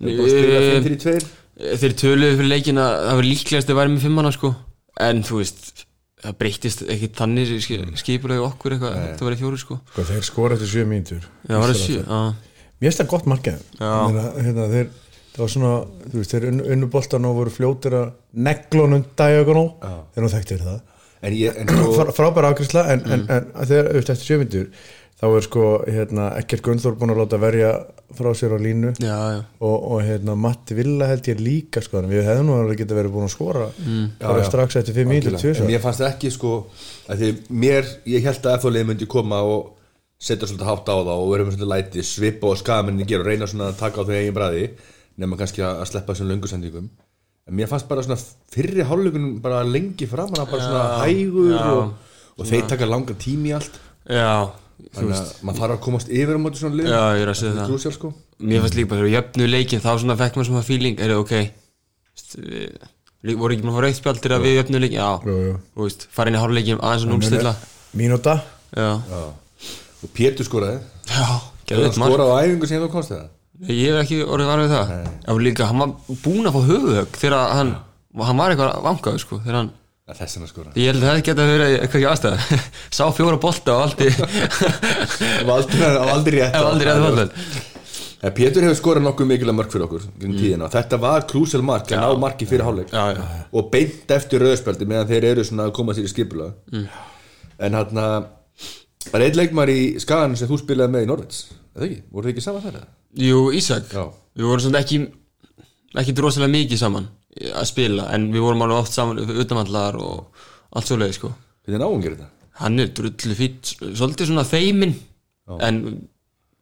þeir 0.00 0.16
búið 0.18 0.24
að 0.26 0.32
spila 0.34 0.62
Eh, 0.66 0.80
5-3-2 0.82 1.78
þeir 1.80 1.94
töluðu 2.02 2.38
fyrir 2.40 2.50
leikin 2.50 2.80
að 2.82 2.96
það 3.06 3.20
var 3.20 3.28
líklegast 3.30 3.70
að 3.72 3.78
væri 3.78 3.92
með 3.94 4.02
fimmana 4.04 4.32
sko. 4.34 4.50
En 5.06 5.22
þú 5.24 5.38
veist 5.40 5.85
það 6.24 6.36
breytist 6.40 6.82
ekki 6.88 7.08
þannig 7.18 7.50
skipulegu 8.00 8.44
okkur 8.46 8.76
eitthvað, 8.76 8.94
það 9.18 9.26
var 9.28 9.36
í 9.36 9.40
fjóru 9.40 9.58
sko. 9.60 9.78
Sko, 9.92 10.04
þeir 10.10 10.24
skora 10.26 10.56
eftir 10.56 10.70
7 10.72 10.86
mínútur. 10.90 11.26
Já, 11.48 11.56
var 11.60 11.72
það 11.72 11.80
sjö, 11.82 11.98
já. 12.02 12.20
Mér 12.76 12.90
finnst 12.90 13.02
það 13.02 13.10
gott. 13.12 13.28
Meina, 13.80 14.24
hérna, 14.36 14.66
þeir, 14.72 14.90
það 15.36 15.42
var 15.44 15.52
svona 15.52 15.72
þú 16.10 16.20
veist, 16.20 16.32
þeir 16.34 16.46
unnu, 16.50 16.66
unnu 16.74 16.88
boltan 16.92 17.28
og 17.28 17.36
voru 17.40 17.52
fljótir 17.52 17.96
að 18.00 18.10
neglunum 18.48 19.04
diagonal 19.16 19.66
þeir 20.14 20.24
nú 20.26 20.32
þekktir 20.34 20.64
það. 20.66 20.80
En 21.26 21.32
ég, 21.36 21.56
en 21.56 21.70
sko 21.72 21.92
Frá, 21.96 22.10
frábæra 22.16 22.50
ákvæmsla 22.52 22.82
en, 22.92 23.00
Mm. 23.06 23.12
en, 23.12 23.46
en 23.56 23.66
þegar 23.66 23.88
auðvitað 23.92 24.14
eftir 24.16 24.26
sjömyndur 24.28 24.66
þá 25.16 25.24
er 25.32 25.44
sko 25.46 25.66
hérna, 25.88 26.24
ekkert 26.40 26.62
Gunnþór 26.66 26.96
búin 27.00 27.12
að 27.14 27.20
láta 27.22 27.38
verja 27.40 27.70
frá 28.16 28.28
sér 28.36 28.52
á 28.54 28.58
línu. 28.60 28.90
Já, 29.02 29.16
já, 29.32 29.38
og, 29.64 29.76
og 29.92 30.02
hérna, 30.04 30.34
Matti 30.38 30.76
Villa 30.78 31.08
held 31.10 31.26
ég 31.30 31.40
líka 31.42 31.80
sko, 31.82 32.02
við 32.06 32.22
hefðum 32.28 32.46
nú 32.50 32.58
alveg 32.60 32.82
geta 32.82 32.94
verið 32.98 33.14
búin 33.16 33.26
að 33.28 33.32
skora 33.34 33.70
Mm. 33.80 34.10
bara 34.20 34.42
Já, 34.44 34.48
strax 34.50 34.76
eftir 34.76 34.94
5 34.94 35.08
mínútur 35.10 35.34
en 35.34 35.40
tvisvar. 35.40 35.66
mér 35.70 35.80
fannst 35.82 36.04
ekki 36.06 36.30
sko 36.30 36.52
mér, 37.50 37.88
ég 38.06 38.22
held 38.28 38.44
að 38.46 38.58
FHL 38.60 38.84
myndi 38.84 39.06
koma 39.10 39.40
og 39.42 39.72
setja 40.20 40.46
svolítið 40.48 40.68
hátt 40.70 40.88
á 40.88 40.96
það 40.96 41.10
og 41.16 41.32
vera 41.32 41.44
með 41.44 41.56
svolítið 41.56 41.72
læti, 41.72 42.04
svipa 42.06 42.46
og 42.52 42.56
skamenni 42.60 43.04
gera 43.08 43.24
og 43.24 43.26
reyna 43.28 43.46
svona 43.50 43.70
að 43.72 43.80
taka 43.82 44.00
á 44.00 44.06
þau 44.06 44.14
eigin 44.16 44.36
bræði 44.36 44.68
nema 45.20 45.36
kannski 45.40 45.64
að 45.64 45.82
sleppa 45.90 46.12
þessum 46.14 46.30
löngusendingum 46.30 46.86
en 47.46 47.54
mér 47.56 47.68
fannst 47.70 47.88
bara 47.88 48.02
svona 48.04 48.16
fyrri 48.52 48.84
hálfleikunum 48.86 49.40
bara 49.44 49.60
lengi 49.64 50.06
framan 50.08 50.40
að 50.44 50.50
bara 50.52 50.62
svona 50.68 50.86
hægur 51.04 51.56
og, 51.56 51.92
og 52.38 52.46
þeir 52.48 52.68
taka 52.68 52.88
langa 52.88 53.14
tími 53.18 53.52
í 53.52 53.56
allt. 53.58 53.76
Já 54.08 54.50
þannig 54.96 55.16
að 55.16 55.30
maður 55.46 55.60
þarf 55.62 55.74
að 55.76 55.82
komast 55.86 56.10
yfir 56.12 56.36
á 56.36 56.40
móti 56.42 56.60
svona 56.60 56.78
lið 56.80 56.90
já, 56.90 57.00
ég 57.16 57.22
er 57.24 57.32
að 57.32 57.38
segja 57.40 57.54
það. 57.56 57.70
Krúsjál 57.70 57.94
sko. 57.96 58.10
Mér 58.40 58.64
fannst 58.64 58.76
líka 58.78 58.90
bara 58.90 59.00
þegar 59.00 59.08
við 59.08 59.16
jöfnu 59.16 59.48
leikin 59.52 59.84
þá 59.84 59.90
svona 60.02 60.18
fekk 60.20 60.36
maður 60.36 60.48
svona 60.50 60.66
feeling, 60.66 61.00
er 61.00 61.14
það 61.14 61.22
ok? 61.22 61.34
Við, 62.36 62.76
við 63.26 63.40
voru 63.40 63.56
ekki 63.56 63.66
maður 63.66 63.72
að 63.72 63.80
fá 63.80 63.86
raukt 63.86 64.00
spjald 64.00 64.22
til 64.24 64.34
að 64.36 64.44
við 64.46 64.58
jöfnu 64.58 64.82
leikin, 64.82 65.00
já, 65.00 65.10
þú 65.76 65.86
veist 65.86 66.06
fara 66.16 66.32
inn 66.32 66.36
í 66.38 66.42
hálfleikin 66.42 66.82
aðeins 66.82 67.06
og 67.06 67.12
núlstilla 67.14 67.54
mínúta. 67.96 68.36
Já, 68.76 68.90
og 70.04 70.12
Pétur 70.16 70.46
skoraði. 70.48 70.82
Já, 71.08 71.26
skoraði 71.96 72.28
á 72.28 72.38
æfingu 72.44 72.68
sem 72.68 72.84
þú 72.84 72.92
komst 72.92 73.14
það 73.14 73.26
Ég 73.64 73.88
hef 73.88 74.02
ekki 74.02 74.18
orðið 74.20 74.48
var 74.50 74.60
við 74.60 74.72
það. 74.74 74.90
Já, 75.24 75.30
líka, 75.40 75.66
hann 75.70 75.80
var 75.80 75.92
búinn 76.20 76.48
að 76.48 76.56
fá 76.56 76.66
höfuðhögg 76.66 77.14
þegar 77.22 77.52
hann, 77.56 77.70
hann 78.20 78.40
var 78.40 78.52
eitthvað 78.52 78.82
vangaður 78.84 79.22
sko, 79.22 79.38
þegar 79.46 79.56
hann, 79.62 79.70
þess 80.14 80.38
að 80.38 80.50
skora 80.50 80.74
ég 80.78 80.92
held 80.92 81.02
að 81.02 81.08
það 81.08 81.22
geta 81.26 81.46
verið 81.50 81.72
eitthvað 81.76 81.96
ekki 82.00 82.10
aðstæða. 82.10 82.58
Sá 82.98 83.04
fjóra 83.16 83.38
bolta 83.42 83.72
það 83.72 83.80
aldrei, 83.86 84.10
það 85.36 85.48
var 85.50 86.12
aldrei 86.12 86.36
rétt 86.40 86.54
Ef 86.54 86.68
aldrei 86.68 86.90
rétt 86.90 87.02
bolta 87.06 88.34
Pétur 88.36 88.64
hefur 88.64 88.78
skorað 88.78 89.04
nokkuð 89.04 89.28
mikilvæg 89.28 89.54
mörg 89.54 89.70
fyrir 89.70 89.84
okkur 89.86 90.06
mm. 90.08 90.36
tíðina. 90.38 90.68
þetta 90.72 90.98
var 90.98 91.26
krúsel 91.30 91.60
mark 91.62 91.90
að 91.92 92.00
ná 92.00 92.22
marki 92.22 92.48
fyrir 92.48 92.64
hálfleik. 92.66 92.94
Og 93.54 93.68
beint 93.70 94.14
eftir 94.16 94.42
rauðspjaldi 94.42 94.88
meðan 94.88 95.10
þeir 95.10 95.26
eru 95.28 95.44
svona 95.46 95.68
að 95.68 95.74
koma 95.76 95.94
sér 95.94 96.08
í 96.08 96.10
skipula 96.10 96.48
mm. 96.72 96.86
en 97.68 97.76
hann 97.76 98.00
það 98.00 99.18
er 99.20 99.26
einn 99.28 99.38
leikmar 99.42 99.70
í 99.70 99.80
skagan 100.02 100.34
sem 100.38 100.50
þú 100.50 100.58
spilaði 100.62 100.94
með 100.96 101.06
í 101.06 101.10
Norvits 101.12 101.44
eða 101.76 101.86
ekki, 101.86 102.00
voru 102.10 102.26
þið 102.26 102.34
ekki 102.34 102.46
saman 102.46 102.64
þar? 102.64 102.80
Jú, 103.20 103.44
Ísak. 103.54 103.92
Já. 103.92 104.04
Við 104.36 104.50
vorum 104.50 104.64
svona 104.64 104.82
ekki 104.82 105.02
ekki 105.96 106.16
drosalega 106.16 106.54
mikið 106.56 106.82
saman 106.82 107.06
að 107.52 107.68
spila 107.68 108.08
en 108.14 108.30
við 108.32 108.44
vorum 108.46 108.64
alveg 108.64 108.82
oft 108.82 108.96
saman 108.96 109.20
utanvallar 109.20 109.98
og 110.00 110.42
allt 110.76 110.88
svoleiði 110.90 111.18
sko. 111.18 111.32
Hvernig 111.66 111.82
náum 111.82 112.02
gerir 112.04 112.18
þetta? 112.20 112.32
Hann 112.56 112.80
er 112.80 112.92
drullu 112.96 113.36
fýtt, 113.36 113.72
svolítið 113.84 114.30
svona 114.30 114.46
feimin 114.48 114.94
en 115.60 115.80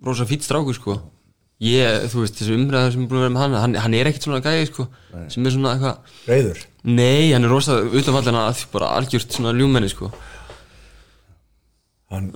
rosa 0.05 0.27
fýtt 0.29 0.47
strákur 0.47 0.77
sko. 0.77 0.99
Ég, 1.63 2.09
þú 2.11 2.25
veist, 2.25 2.37
þessu 2.41 2.57
umræðar 2.59 2.93
sem 2.93 3.05
er 3.05 3.09
búin 3.09 3.21
að 3.21 3.25
vera 3.29 3.33
með 3.37 3.45
hann 3.45 3.59
hann, 3.61 3.77
hann 3.85 3.95
er 3.95 4.09
ekkert 4.11 4.27
svona 4.27 4.41
gæði 4.43 4.65
sko 4.69 4.89
sem 5.31 5.47
er 5.47 5.53
svona 5.55 5.75
eitthvað 5.77 6.17
reyður 6.27 6.65
Nei, 6.85 7.31
hann 7.31 7.47
er 7.47 7.53
rosa 7.55 7.79
utanvallar 7.87 8.41
að 8.51 8.65
bara 8.75 8.91
algjört 8.99 9.33
svona 9.33 9.55
ljúmenni 9.57 9.89
sko. 9.89 10.11
Hann, 12.13 12.33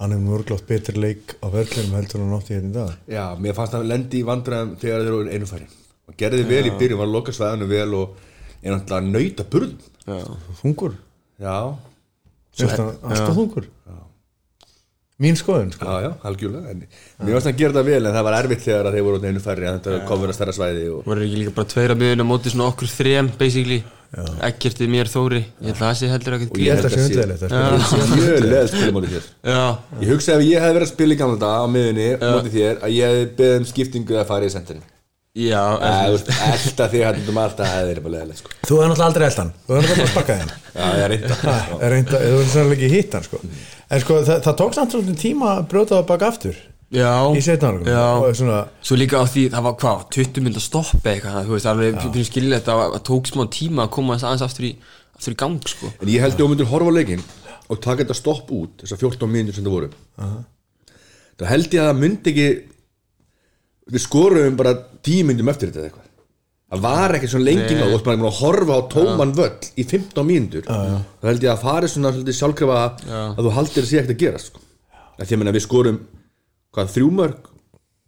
hann 0.00 0.16
er 0.16 0.24
mörglótt 0.24 0.66
betri 0.66 0.98
leik 0.98 1.36
á 1.44 1.46
verklinum 1.52 1.94
heldur 2.00 2.18
en 2.18 2.26
hann 2.26 2.40
átti 2.40 2.56
hérna 2.56 2.72
í 2.72 2.74
dag. 2.80 2.96
Já, 3.12 3.24
mér 3.38 3.54
fannst 3.60 3.76
hann 3.76 3.86
lendi 3.92 4.24
í 4.24 4.26
vandræðum 4.26 4.74
þegar 4.80 5.04
þeir 5.04 5.12
eru 5.12 5.36
einu 5.36 5.50
færi 5.52 5.68
og 6.06 6.16
gerði 6.20 6.46
vel 6.48 6.64
í 6.68 6.74
byrjun, 6.78 7.00
var 7.00 7.08
að 7.10 7.16
loka 7.16 7.34
svæðinu 7.34 7.68
vel 7.70 7.88
og 7.98 8.16
er 8.62 8.74
náttúrulega 8.74 9.02
að 9.02 9.12
nauta 9.14 9.48
burð 9.52 9.92
Já, 10.06 10.20
þungur, 10.60 10.92
Já, 11.42 11.56
alltaf 12.62 13.34
þungur. 13.34 13.66
Mín 15.16 15.32
skoðun 15.32 15.70
sko. 15.72 15.86
já, 15.88 16.02
já, 16.04 16.10
algjörlega. 16.28 16.70
En 16.74 16.82
mér 17.24 17.38
fannst 17.38 17.48
hann 17.48 17.56
gera 17.56 17.72
það 17.72 17.86
vel 17.88 18.00
en 18.04 18.16
það 18.18 18.24
var 18.26 18.34
erfitt 18.36 18.64
þegar 18.66 18.88
að 18.90 18.96
þeir 18.98 19.04
voru 19.06 19.20
einu 19.24 19.40
færi 19.40 19.64
að 19.64 19.76
þetta 19.78 20.00
kom 20.10 20.20
vera 20.20 20.34
stærra 20.36 20.52
svæði 20.52 20.82
og 20.92 21.06
voru 21.08 21.22
ekki 21.24 21.38
líka 21.40 21.54
bara 21.56 21.70
tveira 21.72 21.96
miðun 21.96 22.20
á 22.20 22.26
móti 22.28 22.52
svona 22.52 22.66
okkur 22.68 22.90
þrem 22.92 23.30
basically? 23.40 23.78
Ekkertið 24.44 24.92
mér 24.92 25.08
Þóri. 25.10 25.40
Ég 25.64 25.72
held 25.72 25.78
að 25.78 25.80
það 25.80 25.96
sé 26.00 26.10
heldur 26.12 26.36
ekkert 26.36 26.60
ég 26.60 26.76
held 26.76 26.86
að 26.86 26.92
sé 26.92 27.00
hundleðilegt 27.06 27.42
að 27.46 27.54
ég 30.04 30.12
hugsaði 30.12 30.36
ef 30.36 30.52
ég 30.52 30.66
hefði 30.66 30.76
verið 30.76 30.86
að 30.86 30.92
spila 30.92 31.16
í 31.16 31.20
gamla 31.22 31.40
dag 31.42 31.64
á 31.64 31.66
miðunni 31.72 32.06
mótið 32.20 32.52
þér 32.60 32.84
að 32.84 32.94
ég 32.96 33.10
hefði 33.10 33.26
beðið 33.40 33.58
um 33.58 33.66
skiptingu 33.72 34.20
að 34.20 34.28
fara 34.30 34.46
í 34.46 34.52
sentinni 34.52 34.95
já, 35.36 35.62
Það 35.80 35.96
er 35.96 36.10
alltaf 36.50 36.90
því 36.92 37.00
að 37.06 37.18
um 37.30 37.40
alltaf 37.42 37.68
hefði 37.70 37.88
verið 37.90 38.02
bara 38.06 38.14
leðilegt 38.14 38.40
sko. 38.40 38.48
þú 38.66 38.74
hefði 38.76 38.88
náttúrulega 38.90 39.08
aldrei 39.10 39.26
eldan 39.26 39.50
þú 39.66 39.70
hefði 39.76 39.82
náttúrulega 39.86 40.02
bara 40.02 40.12
spakkað 40.14 40.36
hann 40.40 40.52
Já, 40.76 40.86
ég 40.86 41.02
er 41.04 41.10
reynda 41.12 41.34
Það 41.42 41.84
er 41.86 41.90
þú 42.06 42.36
hefði 42.36 42.52
sannlega 42.54 42.76
ekki 42.76 42.90
hitt 42.94 43.10
hann 43.16 43.26
sko. 43.26 43.36
en 43.90 44.00
sko 44.04 44.12
það, 44.22 44.38
það 44.46 44.54
tók 44.62 44.72
samt 44.76 44.90
svolítið 44.96 45.18
tíma 45.22 45.46
að 45.52 45.66
brjóta 45.72 45.92
það 45.96 46.08
baka 46.12 46.24
aftur 46.32 46.56
já. 46.96 47.12
í 47.36 47.40
setnarlegum 47.44 47.90
Já. 47.90 48.06
og 48.22 48.36
svona, 48.38 48.60
Svo 48.80 48.94
líka 48.96 49.20
á 49.20 49.24
því, 49.26 49.42
það 49.52 49.62
var 49.66 49.74
hvað, 49.82 49.98
20 50.16 50.40
minnir 50.46 50.60
að 50.62 50.68
stoppa 50.68 51.08
eitthvað 51.12 51.44
Þú 51.46 51.52
veist, 51.56 51.68
alveg, 51.70 51.92
fyrir 52.06 52.28
skilja 52.30 52.60
þetta 52.60 52.72
að 52.86 53.02
tók 53.10 53.24
smá 53.30 53.42
tíma 53.52 53.80
að 53.86 53.92
koma 53.96 54.16
aðeins 54.16 54.46
aftur 54.46 54.64
í, 54.70 54.72
aftur 55.16 55.34
í 55.34 55.38
gang, 55.42 55.58
sko. 55.66 55.90
En 56.00 56.08
ég 56.12 56.22
held 56.22 56.36
að 56.36 56.40
þú 56.40 56.48
myndir 56.52 56.70
horfa 56.70 56.94
við 63.92 64.02
skoruðum 64.02 64.56
bara 64.58 64.74
10 65.06 65.26
mínútum 65.28 65.50
eftir 65.52 65.70
þetta 65.70 65.80
eða 65.82 65.88
eitthvað. 65.90 66.02
Það 66.66 66.80
var 66.82 67.14
ekki 67.14 67.28
svo 67.30 67.38
lengi 67.38 67.66
Nei. 67.70 67.78
ná, 67.78 67.84
þú 67.86 67.92
varst 67.94 68.06
bara 68.08 68.26
að 68.26 68.38
horfa 68.40 68.74
á 68.74 68.80
tóman 68.90 69.34
völl 69.36 69.68
í 69.78 69.84
15 69.86 70.26
mínútur. 70.26 70.64
Þá 70.66 71.26
held 71.30 71.44
ég 71.46 71.52
að 71.52 71.62
fari 71.62 71.90
svona 71.92 72.10
sjálfkrafa 72.26 72.78
að 73.36 73.42
þú 73.46 73.52
haldir 73.54 73.84
að 73.86 73.90
sé 73.92 74.00
ekkert 74.00 74.14
að 74.16 74.22
gera 74.24 74.40
sko. 74.42 74.62
að 75.16 75.26
því 75.28 75.36
að 75.36 75.40
meina, 75.42 75.52
við 75.54 75.62
skorum 75.64 76.00
hvað, 76.74 76.90
þrjú 76.96 77.10
mörg 77.20 77.46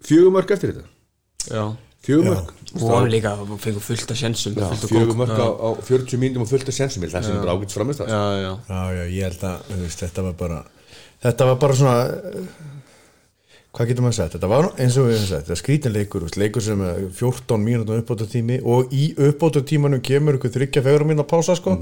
fjögur 0.08 0.34
mörg 0.34 0.50
eftir 0.56 0.72
þetta? 0.74 0.88
Já. 1.54 1.62
Fjögur 2.04 2.26
mörg 2.32 2.54
Og 2.78 2.90
hann 2.92 3.08
líka 3.08 3.30
fengur 3.62 3.80
fullt 3.80 4.10
af 4.12 4.18
sjensum 4.20 4.52
Já, 4.58 4.66
fullt 4.68 4.84
af 4.84 4.90
fjögur 4.90 5.14
kók. 5.14 5.20
mörg 5.22 5.38
á, 5.40 5.48
á 5.48 5.68
40 5.88 6.18
mínútum 6.20 6.42
og 6.44 6.50
fullt 6.50 6.68
af 6.68 6.74
sensum 6.76 7.06
það 7.06 7.24
sem 7.24 7.38
bara 7.40 7.54
ágætt 7.56 7.72
framist 7.72 8.02
það 8.02 8.10
Já, 8.12 8.22
já. 8.42 8.50
Já, 8.68 8.82
já, 8.98 9.04
ég 9.08 9.22
held 9.24 9.46
að 9.48 9.86
þetta 10.02 10.24
var 10.26 10.34
bara 10.42 10.58
þetta 11.24 11.46
var 11.48 11.56
bara 11.62 11.78
svona 11.78 11.96
hvað 13.76 13.90
getur 13.90 14.06
maður 14.06 14.16
sagt, 14.18 14.34
þetta 14.36 14.50
var 14.50 14.70
eins 14.80 14.96
og 14.98 15.08
við 15.08 15.16
hefum 15.16 15.28
sagt, 15.28 15.46
þetta 15.46 15.54
er 15.54 15.60
skrítin 15.62 15.94
leikur, 15.94 16.62
sem 16.64 16.82
er 16.88 17.02
14 17.18 17.62
mínútur 17.62 18.00
uppbóta 18.00 18.26
tími 18.30 18.58
og 18.64 18.92
í 18.96 19.10
uppbóta 19.28 19.62
tímanum 19.66 20.02
kemur 20.04 20.38
ykkur 20.38 20.54
þryggja 20.54 20.84
fegur 20.86 21.04
mínu 21.08 21.24
að 21.24 21.30
pása 21.34 21.56
sko. 21.58 21.76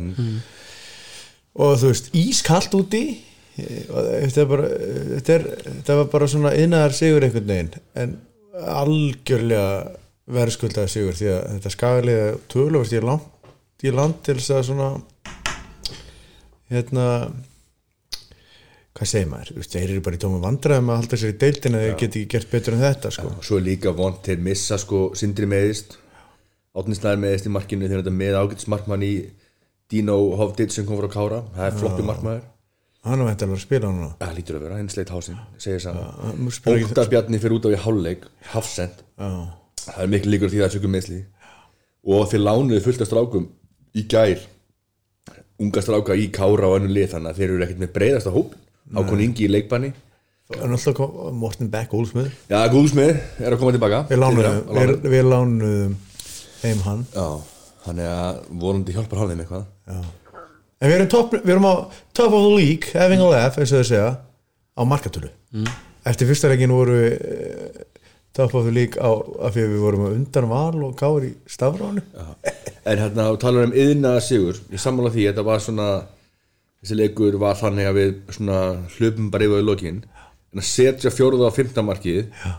Og 1.57 1.79
þú 1.81 1.93
veist, 1.93 2.11
ískallt 2.19 2.75
úti 2.77 3.05
þetta 3.57 4.43
er 4.43 4.49
bara 4.51 4.69
þetta, 4.69 5.37
er, 5.39 5.47
þetta 5.67 5.95
var 6.01 6.11
bara 6.13 6.29
svona 6.29 6.53
innar 6.61 6.93
sigur 6.97 7.25
einhvern 7.25 7.49
veginn, 7.49 7.71
en 7.97 8.19
algjörlega 8.77 9.97
verðskuldaði 10.37 10.93
sigur 10.93 11.17
því 11.17 11.31
að 11.33 11.43
þetta 11.55 11.73
skagaliða 11.73 12.29
töluvert 12.53 12.93
í 12.93 13.03
land 13.05 13.33
í 13.87 13.93
land 13.93 14.19
til 14.27 14.37
þess 14.41 14.55
að 14.57 14.65
svona 14.71 14.89
hérna 16.73 17.07
hvað 18.97 19.11
segir 19.13 19.29
maður, 19.29 19.51
Þú 19.53 19.61
veist, 19.61 19.75
þeir 19.77 19.91
eru 19.93 20.01
bara 20.07 20.17
í 20.17 20.21
tóma 20.23 20.39
vandræðum 20.41 20.91
að 20.93 20.99
halda 21.03 21.17
sér 21.21 21.33
í 21.35 21.39
deildina 21.43 21.81
þeir 21.85 21.97
geti 22.01 22.23
ekki 22.23 22.31
gert 22.37 22.51
betur 22.55 22.77
en 22.77 22.85
þetta 22.87 23.11
sko. 23.13 23.29
og 23.37 23.45
svo 23.45 23.59
er 23.61 23.65
líka 23.67 23.93
vond 23.97 24.23
til 24.25 24.37
missa 24.41 24.79
sko 24.81 25.01
Sindri 25.19 25.47
meðist 25.51 25.99
Átnisnæður 26.77 27.21
meðist 27.23 27.47
í 27.49 27.53
markinu 27.53 27.89
þegar 27.89 28.03
þetta 28.03 28.13
með 28.17 28.35
ágætt 28.37 28.67
markmann 28.69 29.05
í 29.07 29.13
Dino 29.89 30.17
Hovdit 30.37 30.75
sem 30.75 30.85
kom 30.85 30.99
frá 31.01 31.07
Kára. 31.09 31.39
Það 31.55 31.67
er 31.71 31.77
floppi 31.81 32.05
markmaður. 32.05 32.43
Hann 33.07 33.21
er 33.23 33.29
væntanlega 33.31 33.57
að 33.57 33.63
spila 33.63 33.91
núna. 33.95 34.09
Það 34.21 34.33
lítur 34.37 34.57
að 34.59 34.65
vera, 34.67 34.77
henni 34.81 34.93
sleitt 34.93 35.13
hásinn 35.15 35.39
segir 35.63 35.85
hann 35.87 36.01
það 36.03 36.51
spilar 36.57 36.81
ekki- 36.81 36.91
Óttar 36.91 37.09
Bjarni 37.13 37.39
fyrir 37.41 37.55
út 37.57 37.65
á 37.65 37.71
í 37.71 37.79
hálfleik 37.85 38.27
hafsend, 38.51 38.99
Já. 39.17 39.31
það 39.87 40.03
er 40.03 40.11
miklu 40.17 40.33
líkur 40.35 40.51
því 40.53 40.59
að 40.59 40.65
það 40.67 40.69
er 40.69 40.75
sökum 40.77 40.95
meðsli 40.97 41.21
og 42.17 42.29
þeir 42.33 42.43
lánuðu 42.45 42.83
fullt 42.83 43.01
af 43.01 43.09
strákum 43.09 43.47
í 43.95 44.03
gær. 44.11 44.41
Unga 45.63 45.81
stráka 45.87 46.13
í 46.19 46.27
Kára 46.35 46.67
og 46.69 46.81
önnu 46.81 46.93
lið 46.93 47.15
þannig 47.15 47.31
að 47.33 47.39
þeir 47.41 47.51
eru 47.55 47.65
ekkert 47.65 47.83
með 47.87 47.93
breyðasta 47.97 48.35
hóp 48.35 48.53
Hákon 48.95 49.23
Ingi 49.25 49.47
í 49.47 49.51
leikbanni. 49.51 49.93
En 50.55 50.71
alltaf 50.71 50.95
kom 50.95 51.35
Morten 51.41 51.67
Beck 51.73 51.91
Olsmöður 51.97 52.31
Já, 52.47 52.61
Guðsmið 52.71 53.17
er 53.43 53.55
að 53.55 53.59
koma 53.59 53.73
tilbaka. 53.75 54.05
Við 54.07 54.21
við, 54.77 54.93
við 55.11 55.25
lánuðum 55.27 55.97
heim 56.61 56.85
hann. 56.85 57.03
Já, 57.11 57.27
þannig 57.87 58.13
að 58.13 58.39
vonandi 58.63 58.95
hjálpar 58.95 59.23
hann 59.23 59.33
þeim 59.33 59.43
eitthvað. 59.43 59.67
Já. 59.91 59.99
en 60.79 60.93
við 60.93 60.97
erum, 61.01 61.11
top, 61.17 61.35
við 61.41 61.55
erum 61.57 61.67
á 61.67 61.75
top 62.15 62.31
of 62.31 62.47
the 62.47 62.55
league 62.55 62.95
having 62.95 63.25
a 63.25 63.33
laugh, 63.33 63.59
eins 63.59 63.75
og 63.75 63.83
þau 63.83 63.91
segja 63.91 64.15
á 64.77 64.83
markatölu. 64.87 65.33
Mm. 65.57 65.69
eftir 66.07 66.31
fyrsta 66.31 66.51
leikin 66.53 66.75
voru 66.75 66.97
við 67.01 67.13
eh, 67.17 67.85
top 68.37 68.55
of 68.55 68.67
the 68.69 68.75
league 68.75 69.01
á, 69.01 69.11
af 69.17 69.55
því 69.55 69.65
að 69.65 69.73
við 69.73 69.83
vorum 69.83 70.09
undan 70.13 70.49
val 70.51 70.83
og 70.85 70.97
gáður 70.99 71.31
í 71.31 71.33
stafránu 71.49 72.03
En 72.87 73.01
hérna, 73.01 73.31
og 73.33 73.41
talar 73.43 73.67
um 73.67 73.73
yðna 73.75 74.19
sigur 74.23 74.59
Ég 74.71 74.79
sammála 74.79 75.11
því, 75.11 75.25
þetta 75.31 75.45
var 75.47 75.63
svona 75.65 75.87
Þessi 76.83 76.99
leikur 77.01 77.39
var 77.41 77.59
þannig 77.59 77.89
að 77.89 77.99
við 77.99 78.13
svona 78.37 78.59
hlupum 78.97 79.31
bara 79.33 79.49
yfir 79.49 79.67
lokin. 79.67 80.01
En 80.53 80.63
að 80.63 80.69
setja 80.69 81.13
fjóruða 81.13 81.51
á 81.51 81.57
fimmtamarkið 81.57 82.21
Já. 82.23 82.53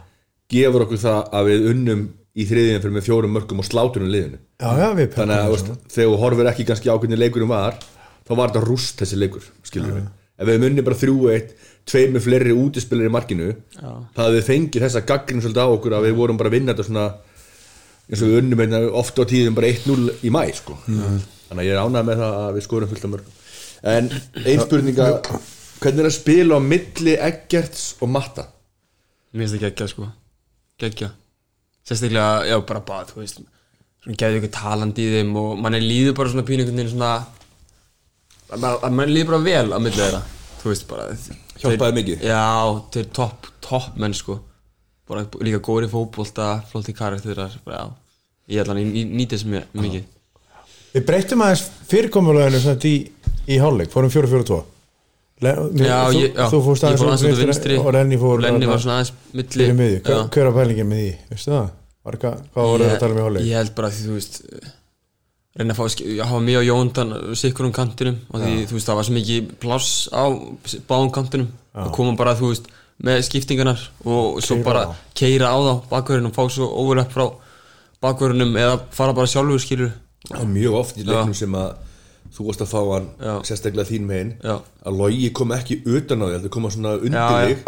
Gefur 0.48 0.86
okkur 0.86 1.02
það 1.02 1.20
að 1.38 1.50
við 1.52 1.66
unnum 1.74 2.04
í 2.38 2.46
þriðin 2.48 2.82
fyrir 2.84 2.96
með 2.96 3.08
fjórum 3.08 3.34
mörgum 3.36 3.62
og 3.64 3.68
slátunum 3.68 4.12
liðinu. 4.14 4.40
Já, 4.62 4.70
já, 4.80 4.88
við 4.96 5.16
Þannig 5.18 5.42
að 5.42 5.54
veist, 5.54 5.72
þegar 5.94 6.12
þú 6.12 6.20
horfir 6.22 6.52
ekki 6.52 6.68
kannski 6.70 6.92
á 6.94 6.96
hvernig 6.98 7.22
leikurum 7.22 7.52
var 7.52 7.80
Þá 8.28 8.32
var 8.36 8.52
þetta 8.52 8.64
rúst 8.68 9.02
þessi 9.02 9.20
leikur, 9.20 9.48
Ef 10.38 10.46
við 10.46 10.60
munni 10.62 10.84
bara 10.86 11.00
þrjú 11.00 11.32
eitt 11.34 11.56
Tveir 11.88 12.12
með 12.14 12.26
fleiri 12.28 12.54
útispilir 12.54 13.08
í 13.10 13.14
markinu 13.14 13.48
Já. 13.50 13.90
Það 14.14 14.24
að 14.28 14.36
við 14.38 14.48
fengið 14.52 14.86
þessa 14.86 15.04
gaggrin 15.08 15.42
svolítið 15.44 15.64
á 15.66 15.74
okkur 15.74 15.96
Að 15.98 16.08
við 16.08 16.18
vorum 16.20 16.40
bara 16.40 16.52
að 16.52 16.58
vinna 16.58 16.76
þetta 16.76 16.88
svona 16.90 17.06
eins 18.08 18.24
og 18.24 18.30
við 18.32 18.40
unnum 18.42 18.62
einna 18.64 18.80
ofta 18.96 19.26
á 19.28 19.30
tíðum 19.30 19.56
bara 19.58 19.72
1-0 19.74 20.14
í 20.24 20.32
mæ 20.32 20.42
sko. 20.56 20.78
þannig 20.88 21.60
að 21.60 21.68
ég 21.68 21.74
er 21.76 21.82
ánægð 21.84 22.08
með 22.08 22.22
það 22.22 22.38
að 22.44 22.54
við 22.56 22.66
skorum 22.68 22.92
fullt 22.92 23.08
af 23.08 23.12
mörg 23.14 23.34
en 23.84 24.10
ein 24.44 24.64
spurninga 24.64 25.10
hvernig 25.82 26.02
er 26.02 26.10
að 26.10 26.16
spila 26.16 26.58
á 26.58 26.62
milli 26.64 27.14
Eggerts 27.30 27.90
og 28.02 28.12
Matta? 28.14 28.48
Mér 29.34 29.46
finnst 29.46 29.58
það 29.58 29.66
geggja 29.68 29.88
sko. 29.92 30.10
Geggja. 30.82 31.12
Sérstaklega, 31.88 32.46
já, 32.50 32.58
bara 32.68 32.84
bara, 32.84 33.08
þú 33.08 33.22
veist 33.22 33.42
Svona 34.04 34.18
geðu 34.20 34.40
ykkur 34.42 34.52
talandi 34.56 35.06
í 35.06 35.14
þeim 35.14 35.30
Og 35.40 35.54
mann 35.62 35.78
er 35.78 35.84
líður 35.84 36.16
bara 36.18 36.32
svona 36.34 36.46
pínu 36.48 36.64
einhvern 36.64 36.82
veginn 36.82 36.92
svona 36.94 37.12
að 38.48 38.92
mann 38.96 39.12
líður 39.12 39.34
bara 39.34 39.44
vel 39.44 39.76
á 39.76 39.80
milli 39.84 40.00
þeirra. 40.00 40.22
Þú 40.62 40.70
veist 40.72 40.86
bara 40.88 41.08
Hjálpaði 41.58 41.96
mikið? 41.98 42.22
Já, 42.30 42.44
þeir 42.94 43.08
topp, 43.18 43.48
topp 43.66 43.98
menn 44.00 44.14
sko. 44.16 44.38
Bara 45.08 45.26
líka 45.44 45.60
góri 45.64 45.90
fótbolta 45.92 46.62
Flótti 46.70 46.94
karakterar, 46.96 47.58
bara 47.66 47.82
já. 47.82 47.90
Ég 48.48 48.62
ætla 48.64 48.76
hann, 48.78 48.94
ég 48.96 49.10
nýti 49.12 49.36
þess 49.36 49.50
mjög 49.52 49.74
mikið. 49.84 50.06
Við 50.94 51.06
breytum 51.10 51.44
aðeins 51.44 51.66
fyrirkomulaginu 51.90 52.62
svona 52.64 52.88
í, 52.88 52.94
í 53.48 53.60
hálfleik, 53.62 53.92
fórum 53.94 54.12
4-4-2 54.14 54.60
Le, 55.46 55.52
Já, 55.78 55.98
þú, 56.10 56.22
ég, 56.24 56.32
já, 56.34 56.48
þú 56.50 56.60
fórst 56.66 56.82
ég 56.82 56.88
aðeins 56.88 57.02
fór 57.04 57.10
aðeins 57.12 57.22
út 57.22 57.28
á 57.28 57.30
vinstri 57.30 57.46
vinstri. 57.46 57.76
og 57.78 57.92
Lenny 57.94 58.18
fór 58.18 58.42
þarna 58.42 58.70
var 58.72 58.80
svona 58.82 58.96
aðeins 58.98 59.12
milli 59.38 59.68
hver, 60.02 60.48
var 60.48 60.56
pælingin 60.56 60.90
með 60.90 61.04
því, 61.04 61.12
veistu 61.30 61.52
það? 61.54 61.68
Var 62.08 62.18
eitthvað, 62.18 62.40
hvað 62.56 62.72
voru 62.72 62.88
það 62.88 62.96
að 62.96 63.04
tala 63.04 63.14
um 63.14 63.20
í 63.20 63.26
hálfleik? 63.28 63.46
Ég 63.46 63.60
held 63.62 63.74
bara 63.78 63.92
því 63.94 64.08
þú 64.08 64.16
veist 64.18 64.40
reyna 65.58 65.74
að 65.74 65.78
fá 65.78 65.86
að 65.86 66.24
hafa 66.32 66.42
mig 66.48 66.58
og 66.58 66.66
Jóndan 66.68 67.14
sikkur 67.38 67.68
um 67.68 67.76
kantinum 67.76 68.18
og 68.32 68.42
því 68.42 68.56
þú 68.70 68.78
veist 68.78 68.90
það 68.90 69.00
var 69.00 69.08
svo 69.08 69.16
mikið 69.18 69.54
pláss 69.62 69.92
á 70.10 70.24
báðum 70.90 71.14
kantinum. 71.14 71.48
Og 71.78 71.94
koma 71.94 72.18
bara 72.18 72.34
þú 72.38 72.52
veist 72.54 72.70
með 73.06 73.22
skiptingarnar 73.28 73.82
og 74.10 74.40
svo 74.42 74.58
Keyra 74.58 74.66
bara 74.66 74.84
á. 74.90 74.92
keira 75.14 75.50
á 75.54 75.58
þá 75.62 75.74
bakverðin 75.92 76.30
og 76.32 76.34
fá 76.38 76.44
svo 76.50 76.70
overlapp 76.82 77.14
frá 77.14 77.28
bakverðinum 78.02 78.58
eða 78.58 78.80
fara 78.94 79.14
bara 79.18 79.30
sjálfur 79.30 79.62
skilur 79.62 79.92
mjög 80.50 80.80
oft 80.82 80.98
í 80.98 81.06
leiknum 81.06 81.36
sem 81.38 81.54
að 81.58 81.76
þú 82.36 82.46
varst 82.48 82.64
að 82.64 82.72
fá 82.72 82.80
hann 82.92 83.10
Já. 83.22 83.34
sérstaklega 83.50 83.90
þín 83.90 84.08
megin. 84.10 84.32
Já. 84.44 84.56
að 84.88 85.02
logi 85.02 85.32
kom 85.36 85.54
ekki 85.56 85.80
utan 85.86 86.24
á 86.24 86.26
því 86.28 86.38
heldur 86.38 86.54
koma 86.58 86.72
svona 86.74 86.94
undir 86.98 87.36
þig. 87.48 87.66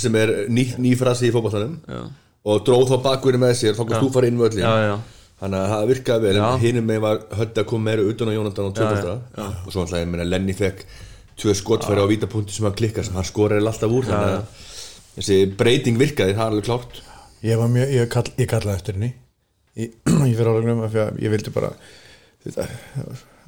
Sem 0.00 0.18
er 0.20 0.34
ný, 0.48 0.66
ný 0.78 0.94
frasi 0.98 1.30
í 1.30 1.34
fótballtanum 1.34 1.78
Já. 1.88 2.02
og 2.44 2.64
dróð 2.66 2.92
þá 2.94 2.96
bakverði 3.08 3.42
með 3.44 3.54
sér 3.60 3.78
þá 3.78 3.84
komst 3.84 4.04
þú 4.04 4.12
fara 4.16 4.30
inn 4.30 4.40
já. 4.40 4.96
þannig 5.40 5.60
að 5.60 5.70
það 5.74 5.86
virkaði 5.94 6.26
vel. 6.26 6.40
En 6.40 6.64
hinum 6.64 6.90
með 6.90 7.04
var 7.06 7.22
höndi 7.40 7.62
að 7.62 7.70
koma 7.72 7.88
meira 7.90 8.08
utan 8.10 8.28
á 8.28 8.36
Jónatan 8.36 8.70
og 8.70 8.74
tvöfaldra 8.76 9.14
og 9.66 9.70
svo 9.72 9.84
alltaf 9.84 10.02
ég 10.02 10.10
meina 10.10 10.28
Lenny 10.28 10.56
fekk 10.56 10.84
tvö 11.40 11.54
skotfæri 11.56 12.02
á 12.04 12.06
vítapunkti 12.10 12.52
sem 12.52 12.66
hann 12.68 12.76
klikka 12.76 13.04
sem 13.04 13.16
hann 13.16 13.26
skoraði 13.28 13.64
alltaf 13.64 13.94
úr. 13.94 14.04
Þannig 14.08 14.34
að 14.36 14.66
þessi 15.16 15.38
breyting 15.58 16.00
virkaði, 16.00 16.36
það 16.36 16.44
er 16.44 16.52
alveg 16.54 16.68
klárt. 16.68 17.00
Ég 17.40 17.60
var 17.60 17.72
mjög, 17.72 17.92
ég, 17.96 18.08
kall, 18.12 18.28
ég 18.36 18.50
kallaði 18.50 18.76
eftir 18.76 18.98
henni. 18.98 19.10
Í, 19.80 19.88
í 20.28 20.34
fyrirhálegnum 20.36 20.84
af 20.84 20.92
því 20.92 21.02
að 21.06 21.20
ég 21.24 21.32
vildi 21.34 21.54
bara 21.54 21.72
þetta, 22.44 22.66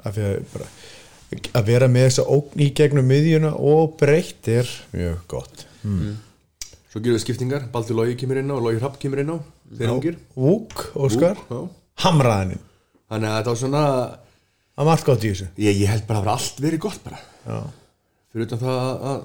af 0.05 0.15
því 0.17 0.25
að 0.29 0.41
bara 0.53 0.69
að 1.57 1.69
vera 1.71 1.89
með 1.89 2.07
þessa 2.09 2.25
ógn 2.37 2.61
í 2.61 2.69
gegnum 2.77 3.07
miðjuna 3.09 3.53
og 3.57 3.95
breytt 4.01 4.49
er 4.53 4.69
mjög 4.93 5.21
gott. 5.33 5.67
Svo 6.93 7.01
gerum 7.01 7.17
við 7.17 7.23
skiptingar, 7.25 7.63
Baldur 7.73 7.97
Lógi 7.97 8.17
kemur 8.21 8.37
inn 8.43 8.51
á 8.53 8.55
og 8.59 8.67
Lógi 8.67 8.81
Hrapp 8.83 8.99
kemur 9.01 9.23
inn 9.23 9.33
á, 9.33 9.39
þeir 9.79 9.93
ungir. 9.95 10.19
Vúk, 10.37 10.83
Óskar, 10.95 11.39
Já. 11.49 11.61
hamraðaninn 12.05 12.61
Þannig 13.13 13.29
að 13.29 13.39
þetta 13.39 13.53
var 13.53 13.61
svona 13.63 13.85
Það 14.73 14.87
var 14.89 14.93
allt 14.97 15.05
gott 15.05 15.25
í 15.25 15.31
þessu. 15.33 15.47
Ég, 15.61 15.81
ég 15.83 15.89
held 15.93 16.05
bara 16.09 16.19
að 16.19 16.23
það 16.23 16.29
var 16.29 16.39
allt 16.39 16.61
verið 16.65 16.81
gott 16.81 17.03
bara. 17.05 17.19
Já. 17.47 17.57
fyrir 18.33 18.47
utan 18.47 18.59
það 18.63 18.79
að- 18.83 19.03
að 19.13 19.25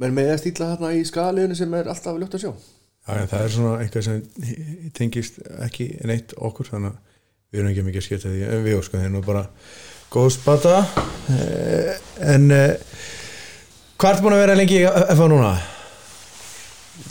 menn 0.00 0.14
með 0.16 0.30
að 0.32 0.38
stíla 0.40 0.68
þarna 0.76 0.92
í 0.96 1.02
skaliðinu 1.08 1.56
sem 1.56 1.74
er 1.74 1.88
alltaf 1.92 2.16
ljótt 2.20 2.34
að 2.38 2.44
sjá. 2.44 2.52
Já, 3.06 3.12
en 3.20 3.28
það 3.32 3.44
er 3.44 3.52
svona 3.56 3.74
eitthvað 3.82 4.06
sem 4.06 4.90
tengist 4.96 5.36
ekki 5.66 5.88
neitt 6.08 6.32
okkur 6.36 6.68
þannig 6.72 6.92
að 6.92 7.15
við 7.56 7.62
erum 7.62 7.72
ekki 7.72 7.84
mikið 7.86 8.02
að 8.02 8.06
skipta 8.06 8.32
því 8.32 8.42
en 8.52 8.64
við 8.66 8.76
óskum 8.78 9.00
þeir 9.02 9.12
nú 9.14 9.22
bara. 9.24 9.42
Góð 10.12 10.28
spata. 10.36 10.74
Eh, 11.32 11.94
en 12.34 12.50
eh, 12.54 12.98
hvað 13.96 14.12
ertu 14.12 14.26
búin 14.26 14.36
að 14.36 14.42
vera 14.44 14.56
lengi 14.58 14.78
í 14.82 14.84
FA 14.86 15.28
núna? 15.32 15.54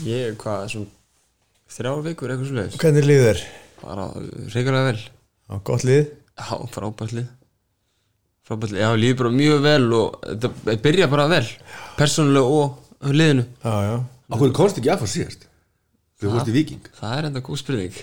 Ég, 0.05 0.35
hvað, 0.41 0.67
svona 0.71 1.73
þrjár 1.75 2.03
vikur 2.05 2.31
eitthvað 2.31 2.47
svo 2.49 2.55
leiðis 2.59 2.79
Hvernig 2.81 3.05
líður 3.09 3.27
þér? 3.27 3.43
bara 3.81 4.05
reyngarlega 4.53 4.85
vel. 4.91 5.01
Á 5.51 5.53
gott 5.67 5.83
lið? 5.85 6.07
Já, 6.39 6.55
frábært 6.73 7.13
lið. 7.17 7.27
Frábært 8.47 8.73
lið, 8.73 8.81
já, 8.81 8.89
líður 9.01 9.19
bara 9.21 9.33
mjög 9.35 9.59
vel 9.65 9.83
og 9.99 10.15
þetta 10.25 10.77
byrja 10.87 11.09
bara 11.11 11.27
vel. 11.29 11.45
Persónulega 11.99 12.63
og 12.63 13.11
liðinu. 13.11 13.45
Já, 13.65 13.75
já. 13.89 13.95
Akkur 14.33 14.55
komst 14.57 14.79
ekki 14.81 14.89
að 14.93 15.03
fá 15.03 15.11
síðast? 15.11 15.45
Þú 16.15 16.31
fórst 16.31 16.49
í 16.49 16.53
Viking 16.55 16.85
Það 16.95 17.17
er 17.19 17.25
enda 17.27 17.41
góð 17.43 17.59
spurning 17.61 17.97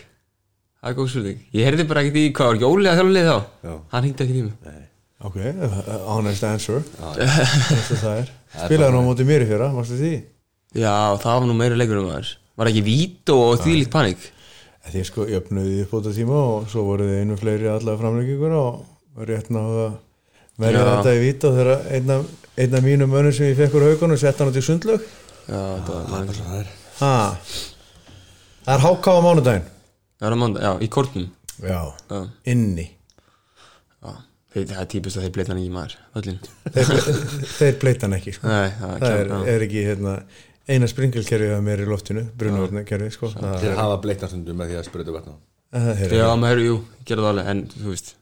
Það 0.83 0.91
er 0.91 0.97
góð 0.99 1.11
spurning. 1.13 1.43
Ég 1.55 1.67
heyrði 1.69 1.85
bara 1.87 2.03
ekkert 2.03 2.19
í 2.19 2.25
hvað 2.35 2.49
var 2.49 2.57
ekki 2.59 2.67
Óli 2.67 2.89
að 2.91 2.97
þjálfa 2.99 3.15
lið 3.17 3.29
þá? 3.29 3.37
Já. 3.63 3.75
Hann 3.93 4.03
hringdi 4.07 4.25
ekki 4.27 4.39
í 4.41 4.45
mig 4.49 4.81
Ok, 5.23 5.37
uh, 5.39 5.75
honest 6.11 6.43
answer. 6.49 6.81
Þess 6.99 7.93
að 7.95 8.01
það 8.03 8.17
er. 8.19 8.31
Spilaði 8.57 8.95
nú 8.97 9.03
á 9.03 9.07
móti 9.07 9.27
mér 9.29 9.45
í 9.45 9.47
fyrra, 9.53 9.69
varstu 9.77 9.99
því? 10.01 10.13
Já, 10.83 10.95
það 11.23 11.37
var 11.39 11.47
nú 11.47 11.55
meira 11.57 11.77
leikur 11.79 12.01
um 12.01 12.09
aðeins 12.11 12.33
Var 12.59 12.71
ekki 12.73 12.83
vít 12.87 13.31
og 13.33 13.61
þvílíkt 13.63 13.93
panik? 13.93 14.25
Því 14.91 15.03
sko, 15.07 15.27
ég 15.31 15.39
öfnuði 15.39 15.85
upp 15.85 15.93
á 15.95 15.99
tíma 16.11 16.39
og 16.57 16.65
svo 16.73 16.83
voru 16.89 17.07
þið 17.07 17.21
einu 17.23 17.37
fleiri 17.39 17.69
allavega 17.71 18.01
framleggingur 18.03 18.55
og 18.59 19.27
rétt 19.29 19.53
náðu 19.55 19.77
að 19.87 19.93
verja 20.65 20.81
Já. 20.83 20.89
þetta 20.91 21.13
í 21.15 21.21
vít 21.23 21.47
og 21.49 21.59
þegar 21.59 21.85
einn 21.97 22.15
af 22.17 22.27
einn 22.65 22.75
af 22.77 22.83
mínum 22.85 23.13
mönnum 23.15 23.33
sem 23.37 23.49
ég 23.53 23.61
fekk 23.61 23.77
úr 23.79 23.87
haugunum 23.87 24.19
sett 24.21 24.41
hann 24.43 24.51
út 24.51 24.59
í 24.59 24.65
sundlög 24.65 25.05
Já, 25.47 25.61
þetta 25.61 25.95
var 25.95 26.11
mann 26.11 26.33
Það 26.35 26.59
er 26.59 26.73
ha. 26.99 27.13
það 28.67 28.75
er 28.75 28.85
háká 28.89 29.15
á 29.17 29.21
mánudaginn 29.29 29.71
Það 30.23 30.29
var 30.29 30.39
mann, 30.39 30.55
já, 30.63 30.71
í 30.79 30.89
kortnum 30.93 31.25
já, 31.59 31.81
Já, 32.13 32.21
inni. 32.53 32.87
Já 34.03 34.13
Þeir, 34.53 34.65
það 34.69 34.81
er 34.83 34.89
típist 34.93 35.17
að 35.17 35.25
þeir 35.25 35.35
bleita 35.35 35.53
hann 35.55 35.61
ekki 35.63 35.75
maður 35.75 35.95
Öllin 36.21 36.41
þeir, 36.77 37.21
þeir 37.59 37.77
bleita 37.81 38.05
hann 38.07 38.17
ekki 38.19 38.35
sko. 38.37 38.51
Nei, 38.51 38.73
það 38.77 38.91
það 39.03 39.15
er, 39.17 39.31
já. 39.33 39.39
er 39.55 39.65
ekki 39.67 39.85
hérna, 39.87 40.17
eina 40.69 40.91
springelkerfið 40.93 41.55
að 41.57 41.63
mér 41.69 41.83
í 41.83 41.87
loftinu 41.89 42.25
brunavörnakerfið 42.39 43.15
sko. 43.17 43.31
það 43.33 43.57
Þeir 43.63 43.71
er, 43.71 43.79
hafa 43.81 44.01
bleiknarstundum 44.05 44.61
með 44.61 44.75
því 44.75 44.81
að 44.83 44.89
sprauta 44.91 45.17
vatna 45.17 45.39
Já, 45.73 46.27
maður, 46.37 46.67
jú, 46.67 46.75
ég 47.01 47.07
gerði 47.09 47.25
það 47.25 47.31
alveg 47.33 47.53
En, 47.55 47.63
þú 47.79 47.95
veist 47.95 48.13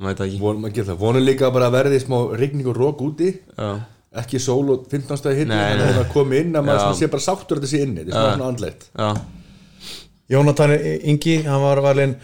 Maður 0.00 0.14
veit 0.14 0.20
það 0.20 0.30
ekki. 0.30 0.38
Von. 0.40 0.96
Vonum 1.02 1.24
líka 1.26 1.50
bara 1.52 1.66
að 1.68 1.74
verði 1.76 1.98
smá 2.00 2.16
rigning 2.40 2.68
og 2.72 2.78
rók 2.78 3.02
úti. 3.04 3.34
Já, 3.52 3.68
ekki 4.22 4.40
sól 4.40 4.72
og 4.72 4.86
15 4.88 5.20
stæði 5.20 5.42
hitt 5.42 5.52
þannig 5.52 5.98
að 6.00 6.08
komi 6.14 6.40
inn 6.40 6.56
að 6.56 6.64
maður 6.70 6.96
sé 6.98 7.08
bara 7.12 7.24
sáttur 7.24 7.60
að 7.60 7.66
þetta 7.66 7.70
sé 7.74 7.82
inni. 7.84 8.06
Þetta 8.06 8.22
er 8.22 8.32
svona 8.38 8.48
andleitt 8.48 8.86
já, 8.88 9.10
Jónatan 10.30 10.76
Ingi, 11.02 11.40
hann 11.42 11.62
var 11.64 11.80
valinn 11.82 12.14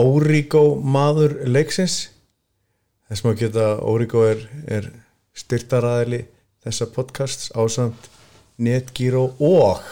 Órigó 0.00 0.78
maður 0.80 1.34
leiksins. 1.44 2.06
Þess 3.10 3.26
maður 3.26 3.40
geta 3.42 3.66
Órigó 3.84 4.22
er, 4.24 4.40
er 4.64 4.88
styrtaraðili 5.36 6.22
þessa 6.64 6.88
podcasts 6.94 7.50
ásamt 7.52 8.08
Netgyro 8.62 9.26
og 9.36 9.82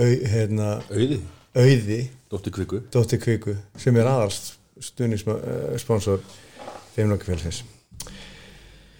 au, 0.00 0.08
hérna, 0.08 0.78
auði, 0.88 1.20
auði. 1.52 2.00
Dóttir 2.32 2.56
kviku. 2.56 2.80
Dóttir 2.92 3.20
Kviku 3.20 3.58
sem 3.76 3.96
er 4.00 4.08
aðalst 4.08 4.54
stuðnissponsor 4.82 6.24
þeimlokafélsins 6.96 7.60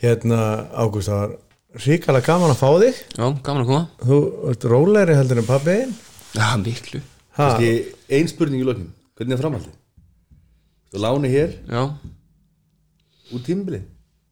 hérna 0.03 0.69
Ágúst 0.77 1.09
það 1.09 1.23
var 1.23 1.35
ríkala 1.87 2.21
gaman 2.25 2.53
að 2.53 2.61
fá 2.61 2.69
þig. 2.81 3.01
Já, 3.17 3.25
gaman 3.45 3.65
að 3.65 3.71
koma. 3.71 3.83
Þú 4.05 4.19
ert 4.53 4.69
rólegri 4.71 5.17
heldur 5.17 5.41
en 5.41 5.49
pabbiðin 5.49 5.97
Já, 6.37 6.49
miklu. 6.61 7.03
Ha, 7.37 7.51
Kannski 7.51 7.73
ein 8.17 8.31
spurning 8.31 8.63
í 8.63 8.69
lokin. 8.69 8.89
Hvernig 9.17 9.37
er 9.37 9.43
framhaldið? 9.43 9.77
Þú 10.93 11.03
láni 11.03 11.33
hér? 11.33 11.55
Já. 11.69 11.83
Út 13.35 13.47
tímabili? 13.47 13.83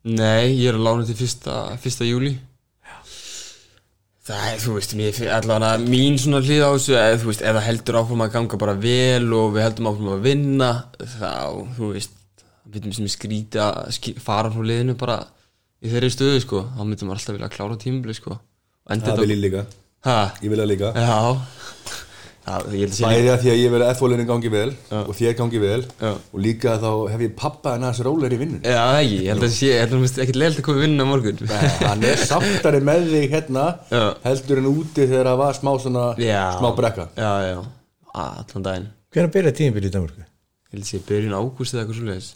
Nei, 0.04 0.52
ég 0.60 0.68
er 0.68 0.76
að 0.76 0.84
lána 0.84 1.06
til 1.08 1.16
fyrsta, 1.16 1.54
fyrsta 1.80 2.04
júli 2.04 2.34
Það 4.24 4.44
er, 4.48 4.60
þú 4.62 4.74
veist, 4.78 4.92
mér 4.96 5.12
finn 5.12 5.28
allavega 5.36 5.80
mín 5.84 6.14
svona 6.16 6.38
hlið 6.40 6.62
á 6.64 6.70
þessu 6.72 6.94
eða, 6.96 7.16
þú 7.20 7.28
veist, 7.28 7.42
ef 7.44 7.56
það 7.58 7.66
heldur 7.66 7.98
áfram 7.98 8.22
að 8.24 8.30
ganga 8.32 8.58
bara 8.62 8.74
vel 8.80 9.26
og 9.36 9.50
við 9.52 9.64
heldum 9.66 9.88
áfram 9.90 10.12
að 10.14 10.22
vinna 10.24 10.68
þá, 10.96 11.32
þú 11.76 11.88
veist 11.90 12.14
við 12.64 12.78
myndum 12.78 12.94
sem 12.96 13.10
skríti 13.12 13.60
að 13.60 13.90
skí, 13.98 14.14
fara 14.24 14.52
frá 14.54 14.64
liðinu 14.64 14.94
bara 14.96 15.18
í 15.84 15.92
þeirri 15.92 16.08
stöðu, 16.14 16.40
sko. 16.40 16.62
Þá 16.72 16.80
myndum 16.88 17.10
við 17.10 17.16
alltaf 17.18 17.36
vilja 17.36 17.50
að 17.50 17.56
klára 17.58 17.76
tímabili, 17.84 18.16
sko. 18.16 18.38
Það 18.88 19.20
vil 19.20 19.34
ég 19.34 19.42
líka, 19.42 19.66
Ha, 20.04 20.18
ég 20.44 20.50
vil 20.52 20.60
það 20.60 20.70
líka. 20.74 20.92
Já. 20.96 21.18
Já, 22.44 22.58
ég 22.74 22.82
held 22.82 22.90
að 22.92 22.96
sé 22.98 23.04
bæði 23.08 23.28
að 23.32 23.38
því 23.40 23.48
að 23.50 23.56
ég 23.56 23.70
verið 23.72 23.86
að 23.86 23.90
F-fólinu 23.94 24.24
gangi 24.28 24.50
vel 24.52 24.72
og 24.98 25.12
þér 25.16 25.36
gangi 25.38 25.60
vel 25.62 25.78
Já. 25.80 26.10
og 26.12 26.40
líka 26.44 26.74
þá 26.82 26.88
hef 27.14 27.22
ég 27.24 27.30
pappa 27.40 27.70
en 27.78 27.86
hans 27.88 28.00
rólegri 28.04 28.36
í 28.36 28.40
vinnun 28.42 28.66
Já, 28.68 28.82
ég 29.00 29.30
held 29.30 29.46
að 29.46 29.54
sé, 29.54 29.70
ég 29.70 29.80
held 29.80 29.94
að 29.96 30.02
það 30.10 30.24
ekkert 30.26 30.38
leilt 30.42 30.58
að 30.60 30.66
koma 30.66 30.76
í 30.76 30.82
vinna 30.84 31.06
á 31.06 31.08
morgun. 31.08 31.40
Hann 31.88 32.04
er 32.04 32.20
sáttari 32.20 32.82
með 32.84 33.06
þig 33.14 33.32
hérna 33.32 33.64
Já. 33.88 34.02
heldur 34.26 34.60
en 34.60 34.68
úti 34.74 35.06
þegar 35.08 35.30
það 35.30 35.40
var 35.40 35.56
smá 35.56 35.70
svona 35.86 36.04
Já. 36.20 36.42
smá 36.58 36.68
brekka. 36.82 37.06
Já, 37.16 37.32
já, 37.48 37.56
allan 38.26 38.68
daginn. 38.68 38.90
Hvernig 39.16 39.34
byrjaði 39.38 39.58
tímabili 39.62 39.88
í 39.88 39.94
Danmarku? 39.96 40.28
Ég 40.28 40.76
held 40.76 40.84
að 40.84 40.90
sé 40.92 41.00
byrjun 41.08 41.38
ágúst 41.40 41.72
eða 41.78 41.86
eitthvað 41.86 42.00
svoleiðis. 42.02 42.28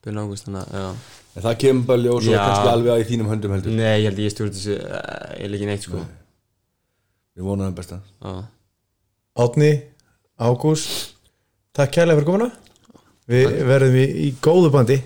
Byrjun 0.00 0.22
ágúst, 0.24 0.48
þannig 0.48 0.64
að, 0.64 0.80
já. 0.80 0.88
En 1.36 1.44
það 1.50 1.60
kemur 1.66 1.86
bara 1.92 2.04
ljós 2.06 2.24
og 2.24 2.32
Já. 2.32 2.40
kannski 2.46 2.72
alveg 2.72 2.92
að 2.96 3.04
í 3.04 3.06
þínum 3.12 3.28
höndum 3.34 3.52
heldur. 3.58 3.76
Nei, 3.76 3.92
ég 4.00 4.08
held 4.08 4.18
að 4.20 4.24
ég 4.26 4.32
stjórn 4.34 4.56
þessu, 4.56 4.74
eh, 4.80 5.28
ég 5.36 5.44
er 5.50 5.54
ekki 5.60 5.68
neitt, 5.68 5.84
sko 5.90 6.02
við 7.36 7.46
vonum 7.48 7.68
það 7.68 7.78
besta. 7.80 8.00
Átni, 9.42 9.72
Ágúst 10.42 11.16
takk 11.76 11.94
kærlega 11.94 12.20
fyrir 12.20 12.28
komuna. 12.28 12.50
Við 13.30 13.60
verðum 13.68 13.96
í, 13.96 14.06
í 14.26 14.28
góðu 14.42 14.72
bandi 14.74 14.98